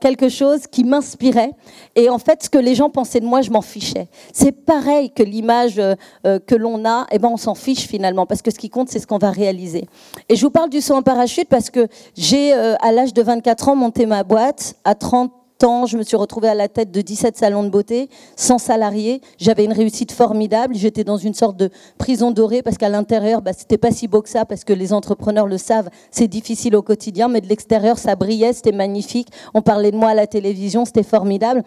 quelque 0.00 0.28
chose 0.28 0.66
qui 0.66 0.84
m'inspirait. 0.84 1.52
Et 1.96 2.08
en 2.08 2.18
fait, 2.18 2.42
ce 2.44 2.50
que 2.50 2.58
les 2.58 2.74
gens 2.74 2.90
pensaient 2.90 3.20
de 3.20 3.26
moi, 3.26 3.42
je 3.42 3.50
m'en 3.50 3.62
fichais. 3.62 4.08
C'est 4.32 4.52
pareil 4.52 5.10
que 5.10 5.22
l'image 5.22 5.78
euh, 5.78 5.94
euh, 6.26 6.38
que 6.38 6.54
l'on 6.54 6.84
a, 6.84 7.06
eh 7.10 7.18
ben, 7.18 7.28
on 7.32 7.36
s'en 7.36 7.54
fiche 7.54 7.86
finalement, 7.86 8.26
parce 8.26 8.42
que 8.42 8.50
ce 8.50 8.58
qui 8.58 8.70
compte, 8.70 8.88
c'est 8.88 8.98
ce 8.98 9.06
qu'on 9.06 9.18
va 9.18 9.30
réaliser. 9.30 9.86
Et 10.28 10.36
je 10.36 10.44
vous 10.44 10.50
parle 10.50 10.70
du 10.70 10.80
saut 10.80 10.94
en 10.94 11.02
parachute 11.02 11.48
parce 11.48 11.70
que 11.70 11.88
j'ai, 12.16 12.52
euh, 12.54 12.74
à 12.80 12.92
l'âge 12.92 13.14
de 13.14 13.22
24 13.22 13.68
ans, 13.68 13.76
monté 13.76 14.06
ma 14.06 14.24
boîte. 14.24 14.74
À 14.84 14.94
30 14.94 15.32
ans, 15.62 15.86
je 15.86 15.96
me 15.96 16.02
suis 16.02 16.16
retrouvée 16.16 16.48
à 16.48 16.54
la 16.54 16.68
tête 16.68 16.90
de 16.90 17.00
17 17.00 17.36
salons 17.36 17.62
de 17.62 17.68
beauté, 17.68 18.08
sans 18.36 18.58
salariés. 18.58 19.20
J'avais 19.38 19.64
une 19.64 19.72
réussite 19.72 20.10
formidable. 20.10 20.74
J'étais 20.74 21.04
dans 21.04 21.16
une 21.16 21.34
sorte 21.34 21.56
de 21.56 21.70
prison 21.98 22.32
dorée 22.32 22.62
parce 22.62 22.78
qu'à 22.78 22.88
l'intérieur, 22.88 23.42
bah, 23.42 23.52
c'était 23.56 23.78
pas 23.78 23.92
si 23.92 24.08
beau 24.08 24.22
que 24.22 24.28
ça 24.28 24.44
parce 24.44 24.64
que 24.64 24.72
les 24.72 24.92
entrepreneurs 24.92 25.46
le 25.46 25.58
savent, 25.58 25.90
c'est 26.10 26.28
difficile 26.28 26.74
au 26.74 26.82
quotidien, 26.82 27.28
mais 27.28 27.40
de 27.40 27.46
l'extérieur, 27.46 27.98
ça 27.98 28.16
brillait, 28.16 28.52
c'était 28.52 28.72
magnifique. 28.72 29.28
On 29.54 29.62
parlait 29.62 29.92
de 29.92 29.96
moi 29.96 30.10
à 30.10 30.14
la 30.14 30.26
télévision, 30.26 30.84
c'était 30.84 31.02
formidable. 31.02 31.62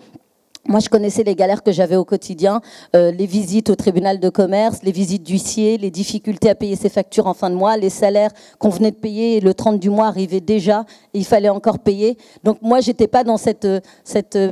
Moi, 0.68 0.82
je 0.82 0.90
connaissais 0.90 1.24
les 1.24 1.34
galères 1.34 1.64
que 1.64 1.72
j'avais 1.72 1.96
au 1.96 2.04
quotidien, 2.04 2.60
euh, 2.94 3.10
les 3.10 3.26
visites 3.26 3.70
au 3.70 3.76
tribunal 3.76 4.20
de 4.20 4.28
commerce, 4.28 4.80
les 4.84 4.92
visites 4.92 5.24
d'huissier, 5.24 5.78
les 5.78 5.92
difficultés 5.92 6.50
à 6.50 6.56
payer 6.56 6.76
ses 6.76 6.90
factures 6.90 7.28
en 7.28 7.34
fin 7.34 7.50
de 7.50 7.56
mois, 7.56 7.78
les 7.78 7.90
salaires 7.90 8.32
qu'on 8.60 8.68
venait 8.68 8.92
de 8.92 8.98
payer 8.98 9.40
le 9.40 9.54
30 9.54 9.80
du 9.80 9.90
mois 9.90 10.08
arrivaient 10.08 10.42
déjà 10.42 10.84
et 11.14 11.20
il 11.20 11.26
fallait 11.26 11.48
encore 11.48 11.80
payer. 11.80 12.18
Donc 12.44 12.58
moi, 12.62 12.82
j'étais 12.82 13.08
pas 13.08 13.24
dans 13.24 13.38
cette, 13.38 13.64
euh, 13.64 13.80
cette 14.04 14.36
euh, 14.36 14.52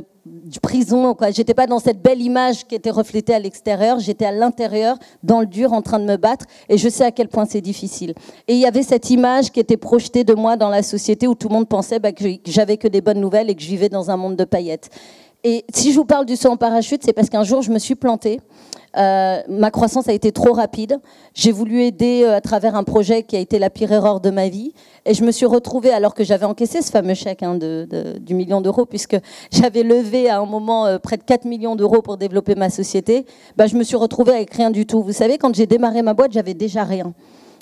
prison, 0.62 1.14
quoi. 1.14 1.32
J'étais 1.32 1.52
pas 1.52 1.66
dans 1.66 1.80
cette 1.80 2.00
belle 2.00 2.22
image 2.22 2.66
qui 2.66 2.74
était 2.74 2.90
reflétée 2.90 3.34
à 3.34 3.38
l'extérieur. 3.38 3.98
J'étais 3.98 4.24
à 4.24 4.32
l'intérieur, 4.32 4.96
dans 5.22 5.40
le 5.40 5.46
dur, 5.46 5.74
en 5.74 5.82
train 5.82 5.98
de 5.98 6.06
me 6.06 6.16
battre. 6.16 6.46
Et 6.70 6.78
je 6.78 6.88
sais 6.88 7.04
à 7.04 7.10
quel 7.10 7.28
point 7.28 7.44
c'est 7.44 7.60
difficile. 7.60 8.14
Et 8.48 8.54
il 8.54 8.58
y 8.58 8.66
avait 8.66 8.82
cette 8.82 9.10
image 9.10 9.50
qui 9.50 9.60
était 9.60 9.76
projetée 9.76 10.24
de 10.24 10.32
moi 10.32 10.56
dans 10.56 10.70
la 10.70 10.82
société 10.82 11.28
où 11.28 11.34
tout 11.34 11.48
le 11.48 11.54
monde 11.54 11.68
pensait 11.68 11.98
bah, 11.98 12.12
que 12.12 12.24
j'avais 12.46 12.78
que 12.78 12.88
des 12.88 13.02
bonnes 13.02 13.20
nouvelles 13.20 13.50
et 13.50 13.54
que 13.54 13.62
je 13.62 13.68
vivais 13.68 13.90
dans 13.90 14.10
un 14.10 14.16
monde 14.16 14.36
de 14.36 14.44
paillettes. 14.44 14.88
Et 15.44 15.64
si 15.72 15.92
je 15.92 15.96
vous 15.96 16.04
parle 16.04 16.26
du 16.26 16.36
saut 16.36 16.48
en 16.48 16.56
parachute, 16.56 17.02
c'est 17.04 17.12
parce 17.12 17.30
qu'un 17.30 17.44
jour, 17.44 17.62
je 17.62 17.70
me 17.70 17.78
suis 17.78 17.94
plantée. 17.94 18.40
Euh, 18.96 19.42
ma 19.48 19.70
croissance 19.70 20.08
a 20.08 20.12
été 20.12 20.32
trop 20.32 20.52
rapide. 20.52 20.98
J'ai 21.34 21.52
voulu 21.52 21.82
aider 21.82 22.22
euh, 22.24 22.36
à 22.36 22.40
travers 22.40 22.74
un 22.74 22.84
projet 22.84 23.22
qui 23.22 23.36
a 23.36 23.38
été 23.38 23.58
la 23.58 23.68
pire 23.68 23.92
erreur 23.92 24.20
de 24.20 24.30
ma 24.30 24.48
vie. 24.48 24.72
Et 25.04 25.12
je 25.12 25.22
me 25.22 25.30
suis 25.30 25.46
retrouvée, 25.46 25.90
alors 25.90 26.14
que 26.14 26.24
j'avais 26.24 26.46
encaissé 26.46 26.80
ce 26.80 26.90
fameux 26.90 27.14
chèque 27.14 27.42
hein, 27.42 27.56
de, 27.56 27.86
du 28.18 28.34
million 28.34 28.60
d'euros, 28.60 28.86
puisque 28.86 29.16
j'avais 29.52 29.82
levé 29.82 30.28
à 30.30 30.38
un 30.38 30.46
moment 30.46 30.86
euh, 30.86 30.98
près 30.98 31.16
de 31.16 31.22
4 31.22 31.44
millions 31.44 31.76
d'euros 31.76 32.00
pour 32.00 32.16
développer 32.16 32.54
ma 32.54 32.70
société, 32.70 33.26
bah, 33.56 33.66
je 33.66 33.76
me 33.76 33.84
suis 33.84 33.96
retrouvée 33.96 34.32
avec 34.32 34.54
rien 34.54 34.70
du 34.70 34.86
tout. 34.86 35.02
Vous 35.02 35.12
savez, 35.12 35.36
quand 35.36 35.54
j'ai 35.54 35.66
démarré 35.66 36.02
ma 36.02 36.14
boîte, 36.14 36.32
j'avais 36.32 36.54
déjà 36.54 36.84
rien. 36.84 37.12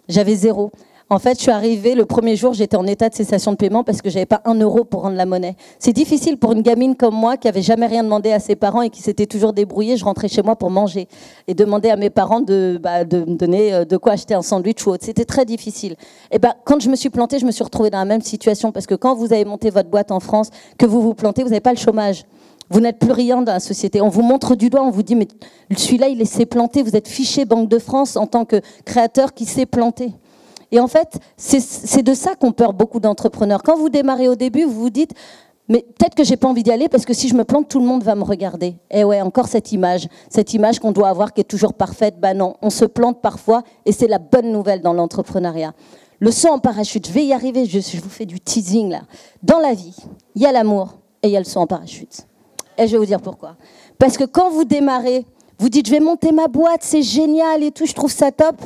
J'avais 0.08 0.36
zéro. 0.36 0.70
En 1.10 1.18
fait, 1.18 1.36
je 1.36 1.42
suis 1.42 1.50
arrivée 1.50 1.94
le 1.94 2.06
premier 2.06 2.34
jour, 2.34 2.54
j'étais 2.54 2.78
en 2.78 2.86
état 2.86 3.10
de 3.10 3.14
cessation 3.14 3.52
de 3.52 3.56
paiement 3.56 3.84
parce 3.84 4.00
que 4.00 4.08
j'avais 4.08 4.24
pas 4.24 4.40
un 4.46 4.54
euro 4.54 4.84
pour 4.84 5.02
rendre 5.02 5.16
la 5.16 5.26
monnaie. 5.26 5.54
C'est 5.78 5.92
difficile 5.92 6.38
pour 6.38 6.52
une 6.52 6.62
gamine 6.62 6.96
comme 6.96 7.14
moi 7.14 7.36
qui 7.36 7.46
avait 7.46 7.60
jamais 7.60 7.86
rien 7.86 8.02
demandé 8.02 8.32
à 8.32 8.40
ses 8.40 8.56
parents 8.56 8.80
et 8.80 8.88
qui 8.88 9.02
s'était 9.02 9.26
toujours 9.26 9.52
débrouillée. 9.52 9.98
Je 9.98 10.04
rentrais 10.04 10.28
chez 10.28 10.42
moi 10.42 10.56
pour 10.56 10.70
manger 10.70 11.06
et 11.46 11.52
demander 11.52 11.90
à 11.90 11.96
mes 11.96 12.08
parents 12.08 12.40
de, 12.40 12.80
bah, 12.82 13.04
me 13.04 13.36
donner 13.36 13.74
euh, 13.74 13.84
de 13.84 13.98
quoi 13.98 14.12
acheter 14.12 14.32
un 14.32 14.40
sandwich 14.40 14.86
ou 14.86 14.92
autre. 14.92 15.04
C'était 15.04 15.26
très 15.26 15.44
difficile. 15.44 15.94
Et 16.30 16.38
ben, 16.38 16.54
quand 16.64 16.80
je 16.80 16.88
me 16.88 16.96
suis 16.96 17.10
plantée, 17.10 17.38
je 17.38 17.44
me 17.44 17.50
suis 17.50 17.64
retrouvée 17.64 17.90
dans 17.90 17.98
la 17.98 18.06
même 18.06 18.22
situation 18.22 18.72
parce 18.72 18.86
que 18.86 18.94
quand 18.94 19.14
vous 19.14 19.34
avez 19.34 19.44
monté 19.44 19.68
votre 19.68 19.90
boîte 19.90 20.10
en 20.10 20.20
France, 20.20 20.48
que 20.78 20.86
vous 20.86 21.02
vous 21.02 21.14
plantez, 21.14 21.42
vous 21.42 21.50
n'avez 21.50 21.60
pas 21.60 21.74
le 21.74 21.78
chômage. 21.78 22.24
Vous 22.70 22.80
n'êtes 22.80 22.98
plus 22.98 23.12
rien 23.12 23.42
dans 23.42 23.52
la 23.52 23.60
société. 23.60 24.00
On 24.00 24.08
vous 24.08 24.22
montre 24.22 24.54
du 24.54 24.70
doigt, 24.70 24.82
on 24.82 24.90
vous 24.90 25.02
dit, 25.02 25.16
mais 25.16 25.28
celui-là, 25.76 26.08
il 26.08 26.26
s'est 26.26 26.46
planté. 26.46 26.82
Vous 26.82 26.96
êtes 26.96 27.08
fiché 27.08 27.44
Banque 27.44 27.68
de 27.68 27.78
France 27.78 28.16
en 28.16 28.26
tant 28.26 28.46
que 28.46 28.62
créateur 28.86 29.34
qui 29.34 29.44
s'est 29.44 29.66
planté. 29.66 30.14
Et 30.72 30.80
en 30.80 30.88
fait, 30.88 31.18
c'est 31.36 32.02
de 32.02 32.14
ça 32.14 32.34
qu'ont 32.34 32.52
peur 32.52 32.72
beaucoup 32.72 33.00
d'entrepreneurs. 33.00 33.62
Quand 33.62 33.76
vous 33.76 33.88
démarrez 33.88 34.28
au 34.28 34.34
début, 34.34 34.64
vous 34.64 34.80
vous 34.80 34.90
dites, 34.90 35.14
mais 35.68 35.80
peut-être 35.80 36.14
que 36.14 36.24
j'ai 36.24 36.36
pas 36.36 36.48
envie 36.48 36.62
d'y 36.62 36.70
aller 36.70 36.88
parce 36.88 37.06
que 37.06 37.14
si 37.14 37.28
je 37.28 37.34
me 37.34 37.44
plante, 37.44 37.68
tout 37.68 37.80
le 37.80 37.86
monde 37.86 38.02
va 38.02 38.14
me 38.14 38.24
regarder. 38.24 38.76
Et 38.90 39.00
eh 39.00 39.04
ouais, 39.04 39.22
encore 39.22 39.48
cette 39.48 39.72
image, 39.72 40.08
cette 40.28 40.52
image 40.52 40.78
qu'on 40.78 40.92
doit 40.92 41.08
avoir 41.08 41.32
qui 41.32 41.40
est 41.40 41.44
toujours 41.44 41.72
parfaite. 41.72 42.20
Ben 42.20 42.36
non, 42.36 42.54
on 42.60 42.70
se 42.70 42.84
plante 42.84 43.22
parfois 43.22 43.62
et 43.86 43.92
c'est 43.92 44.08
la 44.08 44.18
bonne 44.18 44.52
nouvelle 44.52 44.82
dans 44.82 44.92
l'entrepreneuriat. 44.92 45.72
Le 46.20 46.30
saut 46.30 46.48
en 46.48 46.58
parachute, 46.58 47.06
je 47.06 47.12
vais 47.12 47.24
y 47.24 47.32
arriver, 47.32 47.64
je, 47.64 47.78
vous 48.00 48.08
fais 48.10 48.26
du 48.26 48.40
teasing 48.40 48.90
là. 48.90 49.02
Dans 49.42 49.58
la 49.58 49.72
vie, 49.72 49.96
il 50.34 50.42
y 50.42 50.46
a 50.46 50.52
l'amour 50.52 50.98
et 51.22 51.28
il 51.28 51.32
y 51.32 51.36
a 51.36 51.40
le 51.40 51.46
saut 51.46 51.60
en 51.60 51.66
parachute. 51.66 52.26
Et 52.76 52.86
je 52.86 52.92
vais 52.92 52.98
vous 52.98 53.06
dire 53.06 53.20
pourquoi. 53.20 53.56
Parce 53.98 54.18
que 54.18 54.24
quand 54.24 54.50
vous 54.50 54.64
démarrez, 54.64 55.24
vous 55.58 55.70
dites 55.70 55.86
je 55.86 55.92
vais 55.92 56.00
monter 56.00 56.32
ma 56.32 56.46
boîte, 56.46 56.82
c'est 56.82 57.02
génial 57.02 57.62
et 57.62 57.70
tout, 57.70 57.86
je 57.86 57.94
trouve 57.94 58.12
ça 58.12 58.30
top. 58.30 58.56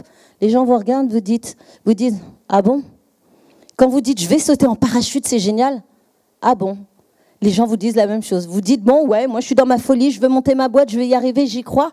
Les 0.41 0.51
gens 0.51 0.65
vous 0.65 0.77
regardent, 0.77 1.11
vous 1.11 1.21
dites, 1.21 1.57
vous 1.85 1.95
dites, 1.95 2.15
ah 2.49 2.63
bon? 2.63 2.83
Quand 3.77 3.89
vous 3.89 4.01
dites, 4.01 4.21
je 4.21 4.29
vais 4.29 4.39
sauter 4.39 4.67
en 4.67 4.77
parachute, 4.77 5.27
c'est 5.27 5.39
génial, 5.39 5.83
ah 6.43 6.55
bon? 6.55 6.79
Les 7.41 7.51
gens 7.51 7.67
vous 7.67 7.77
disent 7.77 7.97
la 7.97 8.07
même 8.07 8.23
chose. 8.23 8.49
Vous 8.49 8.61
dites, 8.61 8.83
bon, 8.83 9.07
ouais, 9.07 9.27
moi 9.27 9.41
je 9.41 9.47
suis 9.47 9.55
dans 9.55 9.67
ma 9.67 9.79
folie, 9.79 10.11
je 10.11 10.21
veux 10.21 10.29
monter 10.29 10.55
ma 10.55 10.69
boîte, 10.69 10.91
je 10.91 10.99
vais 10.99 11.07
y 11.07 11.15
arriver, 11.15 11.47
j'y 11.47 11.63
crois. 11.63 11.93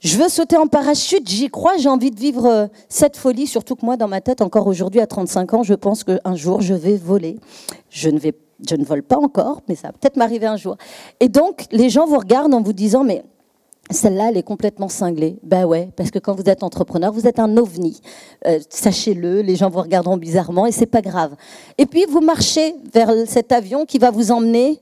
Je 0.00 0.16
veux 0.18 0.28
sauter 0.28 0.56
en 0.56 0.66
parachute, 0.66 1.28
j'y 1.28 1.48
crois, 1.48 1.76
j'ai 1.78 1.88
envie 1.88 2.10
de 2.10 2.20
vivre 2.20 2.46
euh, 2.46 2.66
cette 2.88 3.16
folie, 3.16 3.46
surtout 3.46 3.76
que 3.76 3.84
moi, 3.84 3.96
dans 3.96 4.08
ma 4.08 4.20
tête, 4.20 4.42
encore 4.42 4.66
aujourd'hui, 4.66 5.00
à 5.00 5.06
35 5.06 5.54
ans, 5.54 5.62
je 5.62 5.74
pense 5.74 6.04
qu'un 6.04 6.34
jour, 6.34 6.60
je 6.60 6.74
vais 6.74 6.96
voler. 6.96 7.38
Je 7.88 8.10
ne, 8.10 8.18
vais, 8.18 8.34
je 8.68 8.76
ne 8.76 8.84
vole 8.84 9.02
pas 9.02 9.16
encore, 9.16 9.62
mais 9.68 9.74
ça 9.74 9.88
va 9.88 9.92
peut-être 9.92 10.16
m'arriver 10.16 10.46
un 10.46 10.58
jour. 10.58 10.76
Et 11.20 11.28
donc, 11.28 11.64
les 11.72 11.88
gens 11.88 12.06
vous 12.06 12.18
regardent 12.18 12.52
en 12.52 12.60
vous 12.60 12.74
disant, 12.74 13.04
mais 13.04 13.24
celle-là, 13.90 14.30
elle 14.30 14.36
est 14.36 14.42
complètement 14.42 14.88
cinglée. 14.88 15.38
Ben 15.42 15.64
ouais, 15.64 15.90
parce 15.96 16.10
que 16.10 16.18
quand 16.18 16.34
vous 16.34 16.48
êtes 16.48 16.62
entrepreneur, 16.62 17.12
vous 17.12 17.26
êtes 17.26 17.38
un 17.38 17.56
ovni. 17.56 18.00
Euh, 18.46 18.58
sachez-le, 18.68 19.42
les 19.42 19.56
gens 19.56 19.70
vous 19.70 19.80
regarderont 19.80 20.16
bizarrement 20.16 20.66
et 20.66 20.72
c'est 20.72 20.86
pas 20.86 21.02
grave. 21.02 21.36
Et 21.78 21.86
puis 21.86 22.04
vous 22.08 22.20
marchez 22.20 22.74
vers 22.92 23.12
cet 23.26 23.52
avion 23.52 23.84
qui 23.84 23.98
va 23.98 24.10
vous 24.10 24.32
emmener 24.32 24.80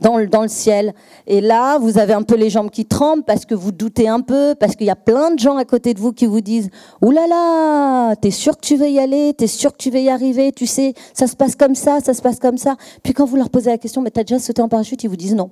dans 0.00 0.18
le, 0.18 0.26
dans 0.26 0.42
le 0.42 0.48
ciel. 0.48 0.92
Et 1.26 1.40
là, 1.40 1.78
vous 1.78 1.98
avez 1.98 2.12
un 2.12 2.22
peu 2.22 2.34
les 2.34 2.50
jambes 2.50 2.70
qui 2.70 2.84
tremblent 2.84 3.24
parce 3.24 3.46
que 3.46 3.54
vous 3.54 3.72
doutez 3.72 4.08
un 4.08 4.20
peu, 4.20 4.54
parce 4.58 4.76
qu'il 4.76 4.86
y 4.86 4.90
a 4.90 4.96
plein 4.96 5.30
de 5.30 5.38
gens 5.38 5.56
à 5.56 5.64
côté 5.64 5.94
de 5.94 6.00
vous 6.00 6.12
qui 6.12 6.26
vous 6.26 6.40
disent 6.40 6.70
Ouh 7.00 7.10
là 7.10 7.26
là, 7.26 8.16
t'es 8.16 8.30
sûr 8.30 8.56
que 8.56 8.66
tu 8.66 8.76
veux 8.76 8.90
y 8.90 8.98
aller, 8.98 9.32
t'es 9.36 9.46
sûr 9.46 9.72
que 9.72 9.78
tu 9.78 9.90
veux 9.90 10.00
y 10.00 10.10
arriver, 10.10 10.52
tu 10.52 10.66
sais, 10.66 10.94
ça 11.12 11.26
se 11.26 11.36
passe 11.36 11.56
comme 11.56 11.74
ça, 11.74 12.00
ça 12.00 12.12
se 12.12 12.20
passe 12.20 12.38
comme 12.38 12.58
ça. 12.58 12.76
Puis 13.02 13.14
quand 13.14 13.24
vous 13.24 13.36
leur 13.36 13.50
posez 13.50 13.70
la 13.70 13.78
question, 13.78 14.02
mais 14.02 14.10
t'as 14.10 14.24
déjà 14.24 14.38
sauté 14.38 14.60
en 14.60 14.68
parachute, 14.68 15.02
ils 15.02 15.08
vous 15.08 15.16
disent 15.16 15.34
non. 15.34 15.50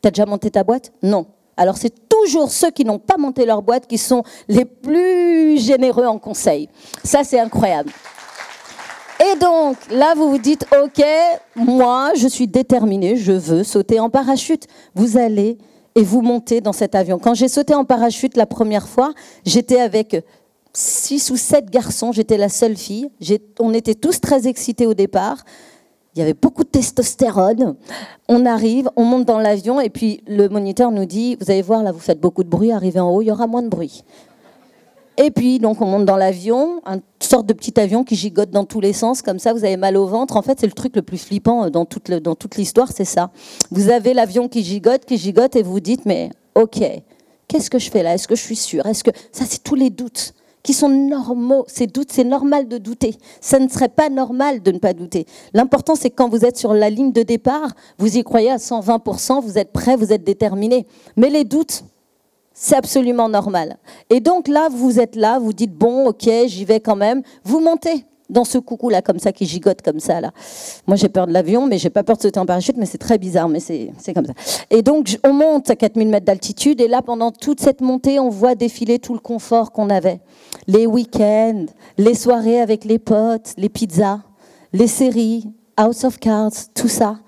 T'as 0.00 0.10
déjà 0.10 0.26
monté 0.26 0.50
ta 0.50 0.64
boîte? 0.64 0.92
Non. 1.02 1.26
Alors 1.56 1.76
c'est 1.76 2.07
toujours 2.22 2.50
ceux 2.50 2.70
qui 2.70 2.84
n'ont 2.84 2.98
pas 2.98 3.16
monté 3.16 3.46
leur 3.46 3.62
boîte 3.62 3.86
qui 3.86 3.98
sont 3.98 4.22
les 4.48 4.64
plus 4.64 5.58
généreux 5.58 6.06
en 6.06 6.18
conseil. 6.18 6.68
Ça, 7.04 7.24
c'est 7.24 7.38
incroyable. 7.38 7.90
Et 9.20 9.38
donc, 9.38 9.76
là, 9.90 10.14
vous 10.14 10.30
vous 10.30 10.38
dites, 10.38 10.64
OK, 10.82 11.04
moi, 11.56 12.12
je 12.14 12.28
suis 12.28 12.46
déterminée, 12.46 13.16
je 13.16 13.32
veux 13.32 13.64
sauter 13.64 13.98
en 13.98 14.10
parachute. 14.10 14.66
Vous 14.94 15.16
allez 15.18 15.58
et 15.94 16.02
vous 16.02 16.22
montez 16.22 16.60
dans 16.60 16.72
cet 16.72 16.94
avion. 16.94 17.18
Quand 17.18 17.34
j'ai 17.34 17.48
sauté 17.48 17.74
en 17.74 17.84
parachute 17.84 18.36
la 18.36 18.46
première 18.46 18.88
fois, 18.88 19.12
j'étais 19.44 19.80
avec 19.80 20.24
six 20.72 21.30
ou 21.30 21.36
sept 21.36 21.70
garçons, 21.70 22.12
j'étais 22.12 22.36
la 22.36 22.48
seule 22.48 22.76
fille. 22.76 23.10
On 23.58 23.74
était 23.74 23.96
tous 23.96 24.20
très 24.20 24.46
excités 24.46 24.86
au 24.86 24.94
départ 24.94 25.38
il 26.18 26.22
y 26.22 26.24
avait 26.24 26.34
beaucoup 26.34 26.64
de 26.64 26.68
testostérone. 26.68 27.76
On 28.28 28.44
arrive, 28.44 28.90
on 28.96 29.04
monte 29.04 29.24
dans 29.24 29.38
l'avion 29.38 29.80
et 29.80 29.88
puis 29.88 30.20
le 30.26 30.48
moniteur 30.48 30.90
nous 30.90 31.04
dit, 31.04 31.36
vous 31.40 31.48
allez 31.48 31.62
voir, 31.62 31.84
là 31.84 31.92
vous 31.92 32.00
faites 32.00 32.18
beaucoup 32.18 32.42
de 32.42 32.48
bruit, 32.48 32.72
arrivez 32.72 32.98
en 32.98 33.08
haut, 33.08 33.22
il 33.22 33.26
y 33.26 33.30
aura 33.30 33.46
moins 33.46 33.62
de 33.62 33.68
bruit. 33.68 34.02
Et 35.16 35.30
puis, 35.32 35.58
donc, 35.58 35.80
on 35.80 35.86
monte 35.86 36.04
dans 36.04 36.16
l'avion, 36.16 36.80
une 36.86 37.00
sorte 37.20 37.46
de 37.46 37.52
petit 37.52 37.78
avion 37.80 38.04
qui 38.04 38.14
gigote 38.14 38.50
dans 38.50 38.64
tous 38.64 38.80
les 38.80 38.92
sens, 38.92 39.20
comme 39.20 39.40
ça, 39.40 39.52
vous 39.52 39.64
avez 39.64 39.76
mal 39.76 39.96
au 39.96 40.06
ventre. 40.06 40.36
En 40.36 40.42
fait, 40.42 40.60
c'est 40.60 40.66
le 40.66 40.72
truc 40.72 40.94
le 40.94 41.02
plus 41.02 41.18
flippant 41.18 41.64
euh, 41.64 41.70
dans 41.70 41.84
toute, 41.84 42.56
l'histoire, 42.56 42.88
c'est 42.94 43.04
ça. 43.04 43.30
Vous 43.72 43.90
avez 43.90 44.14
l'avion 44.14 44.46
qui 44.46 44.62
gigote, 44.62 45.04
qui 45.04 45.18
gigote, 45.18 45.56
et 45.56 45.62
vous 45.62 45.72
vous 45.72 45.80
dites, 45.80 46.06
mais 46.06 46.30
ok, 46.54 46.80
qu'est-ce 47.48 47.68
que 47.68 47.80
je 47.80 47.90
fais 47.90 48.04
là? 48.04 48.14
Est-ce 48.14 48.28
que 48.28 48.36
je 48.36 48.42
suis 48.42 48.54
sûre? 48.54 48.86
Est-ce 48.86 49.02
que 49.02 49.10
ça, 49.32 49.44
c'est 49.44 49.62
tous 49.64 49.74
les 49.74 49.90
doutes 49.90 50.34
qui 50.62 50.72
sont 50.72 50.88
normaux. 50.88 51.64
Ces 51.68 51.86
doutes, 51.86 52.12
c'est 52.12 52.24
normal 52.24 52.68
de 52.68 52.78
douter. 52.78 53.16
Ça 53.40 53.58
ne 53.58 53.68
serait 53.68 53.88
pas 53.88 54.08
normal 54.08 54.62
de 54.62 54.72
ne 54.72 54.78
pas 54.78 54.92
douter. 54.92 55.26
L'important, 55.54 55.94
c'est 55.94 56.10
quand 56.10 56.28
vous 56.28 56.44
êtes 56.44 56.56
sur 56.56 56.74
la 56.74 56.90
ligne 56.90 57.12
de 57.12 57.22
départ, 57.22 57.72
vous 57.98 58.16
y 58.16 58.22
croyez 58.22 58.50
à 58.50 58.56
120%, 58.56 59.42
vous 59.42 59.58
êtes 59.58 59.72
prêt, 59.72 59.96
vous 59.96 60.12
êtes 60.12 60.24
déterminé. 60.24 60.86
Mais 61.16 61.30
les 61.30 61.44
doutes, 61.44 61.84
c'est 62.52 62.76
absolument 62.76 63.28
normal. 63.28 63.78
Et 64.10 64.20
donc 64.20 64.48
là, 64.48 64.68
vous 64.68 64.98
êtes 64.98 65.16
là, 65.16 65.38
vous 65.38 65.52
dites, 65.52 65.72
bon, 65.72 66.08
ok, 66.08 66.28
j'y 66.46 66.64
vais 66.64 66.80
quand 66.80 66.96
même. 66.96 67.22
Vous 67.44 67.60
montez 67.60 68.04
dans 68.28 68.44
ce 68.44 68.58
coucou 68.58 68.88
là 68.88 69.02
comme 69.02 69.18
ça 69.18 69.32
qui 69.32 69.46
gigote 69.46 69.82
comme 69.82 70.00
ça 70.00 70.20
là. 70.20 70.32
Moi 70.86 70.96
j'ai 70.96 71.08
peur 71.08 71.26
de 71.26 71.32
l'avion 71.32 71.66
mais 71.66 71.78
j'ai 71.78 71.90
pas 71.90 72.02
peur 72.02 72.16
de 72.16 72.22
sauter 72.22 72.38
en 72.38 72.46
parachute 72.46 72.76
mais 72.76 72.86
c'est 72.86 72.98
très 72.98 73.18
bizarre 73.18 73.48
mais 73.48 73.60
c'est 73.60 74.14
comme 74.14 74.26
ça. 74.26 74.34
Et 74.70 74.82
donc 74.82 75.18
on 75.24 75.32
monte 75.32 75.70
à 75.70 75.76
4000 75.76 76.08
mètres 76.08 76.26
d'altitude 76.26 76.80
et 76.80 76.88
là 76.88 77.02
pendant 77.02 77.30
toute 77.30 77.60
cette 77.60 77.80
montée 77.80 78.18
on 78.18 78.28
voit 78.28 78.54
défiler 78.54 78.98
tout 78.98 79.14
le 79.14 79.20
confort 79.20 79.72
qu'on 79.72 79.90
avait. 79.90 80.20
Les 80.66 80.86
week-ends, 80.86 81.66
les 81.96 82.14
soirées 82.14 82.60
avec 82.60 82.84
les 82.84 82.98
potes, 82.98 83.54
les 83.56 83.68
pizzas, 83.68 84.20
les 84.72 84.86
séries, 84.86 85.50
House 85.76 86.04
of 86.04 86.18
Cards, 86.18 86.52
tout 86.74 86.88
ça. 86.88 87.18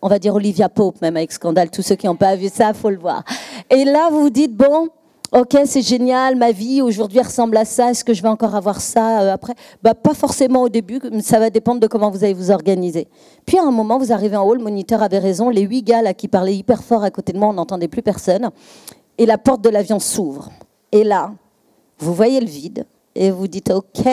On 0.00 0.08
va 0.08 0.18
dire 0.18 0.34
Olivia 0.34 0.68
Pope 0.68 1.00
même 1.00 1.16
avec 1.16 1.30
Scandale, 1.30 1.70
tous 1.70 1.82
ceux 1.82 1.94
qui 1.94 2.06
n'ont 2.06 2.16
pas 2.16 2.34
vu 2.34 2.48
ça, 2.48 2.74
faut 2.74 2.90
le 2.90 2.98
voir. 2.98 3.22
Et 3.70 3.84
là 3.84 4.08
vous 4.10 4.22
vous 4.22 4.30
dites 4.30 4.56
bon, 4.56 4.88
ok, 5.32 5.58
c'est 5.64 5.82
génial, 5.82 6.36
ma 6.36 6.52
vie 6.52 6.82
aujourd'hui 6.82 7.20
ressemble 7.20 7.56
à 7.56 7.64
ça, 7.64 7.90
est-ce 7.90 8.04
que 8.04 8.12
je 8.12 8.22
vais 8.22 8.28
encore 8.28 8.54
avoir 8.54 8.80
ça 8.80 9.22
euh, 9.22 9.32
après? 9.32 9.54
Bah, 9.82 9.94
Pas 9.94 10.14
forcément 10.14 10.62
au 10.62 10.68
début, 10.68 11.00
ça 11.22 11.38
va 11.38 11.50
dépendre 11.50 11.80
de 11.80 11.86
comment 11.86 12.10
vous 12.10 12.22
allez 12.22 12.34
vous 12.34 12.50
organiser. 12.50 13.08
Puis 13.46 13.58
à 13.58 13.62
un 13.62 13.70
moment, 13.70 13.98
vous 13.98 14.12
arrivez 14.12 14.36
en 14.36 14.44
haut, 14.44 14.54
le 14.54 14.62
moniteur 14.62 15.02
avait 15.02 15.18
raison, 15.18 15.48
les 15.48 15.62
huit 15.62 15.82
gars 15.82 16.02
là, 16.02 16.14
qui 16.14 16.28
parlaient 16.28 16.56
hyper 16.56 16.84
fort 16.84 17.02
à 17.02 17.10
côté 17.10 17.32
de 17.32 17.38
moi, 17.38 17.48
on 17.48 17.54
n'entendait 17.54 17.88
plus 17.88 18.02
personne, 18.02 18.50
et 19.16 19.26
la 19.26 19.38
porte 19.38 19.62
de 19.62 19.70
l'avion 19.70 19.98
s'ouvre. 19.98 20.50
Et 20.92 21.04
là, 21.04 21.32
vous 21.98 22.14
voyez 22.14 22.40
le 22.40 22.46
vide, 22.46 22.84
et 23.14 23.30
vous 23.30 23.48
dites, 23.48 23.70
ok. 23.70 24.06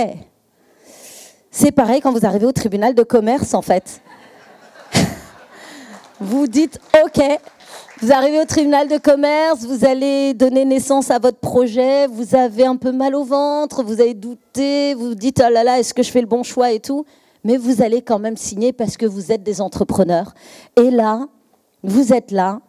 C'est 1.51 1.71
pareil 1.71 1.99
quand 1.99 2.11
vous 2.11 2.25
arrivez 2.25 2.45
au 2.45 2.51
tribunal 2.51 2.95
de 2.95 3.03
commerce, 3.03 3.53
en 3.53 3.61
fait. 3.61 4.01
vous 6.21 6.47
dites, 6.47 6.79
ok, 7.05 7.21
vous 8.01 8.13
arrivez 8.13 8.39
au 8.39 8.45
tribunal 8.45 8.87
de 8.87 8.97
commerce, 8.97 9.65
vous 9.65 9.83
allez 9.83 10.33
donner 10.33 10.63
naissance 10.63 11.11
à 11.11 11.19
votre 11.19 11.39
projet, 11.39 12.07
vous 12.07 12.33
avez 12.33 12.65
un 12.65 12.77
peu 12.77 12.93
mal 12.93 13.13
au 13.13 13.25
ventre, 13.25 13.83
vous 13.83 13.99
avez 13.99 14.13
douté, 14.13 14.93
vous 14.93 15.09
vous 15.09 15.15
dites 15.15 15.43
oh 15.45 15.51
là 15.51 15.65
là, 15.65 15.79
est-ce 15.79 15.93
que 15.93 16.01
je 16.01 16.09
fais 16.09 16.21
le 16.21 16.27
bon 16.27 16.43
choix 16.43 16.71
et 16.71 16.79
tout, 16.79 17.05
mais 17.43 17.57
vous 17.57 17.81
allez 17.81 18.01
quand 18.01 18.19
même 18.19 18.37
signer 18.37 18.71
parce 18.71 18.95
que 18.95 19.05
vous 19.05 19.33
êtes 19.33 19.43
des 19.43 19.59
entrepreneurs. 19.59 20.33
Et 20.77 20.91
là, 20.91 21.27
vous 21.83 22.13
êtes 22.13 22.31
là 22.31 22.61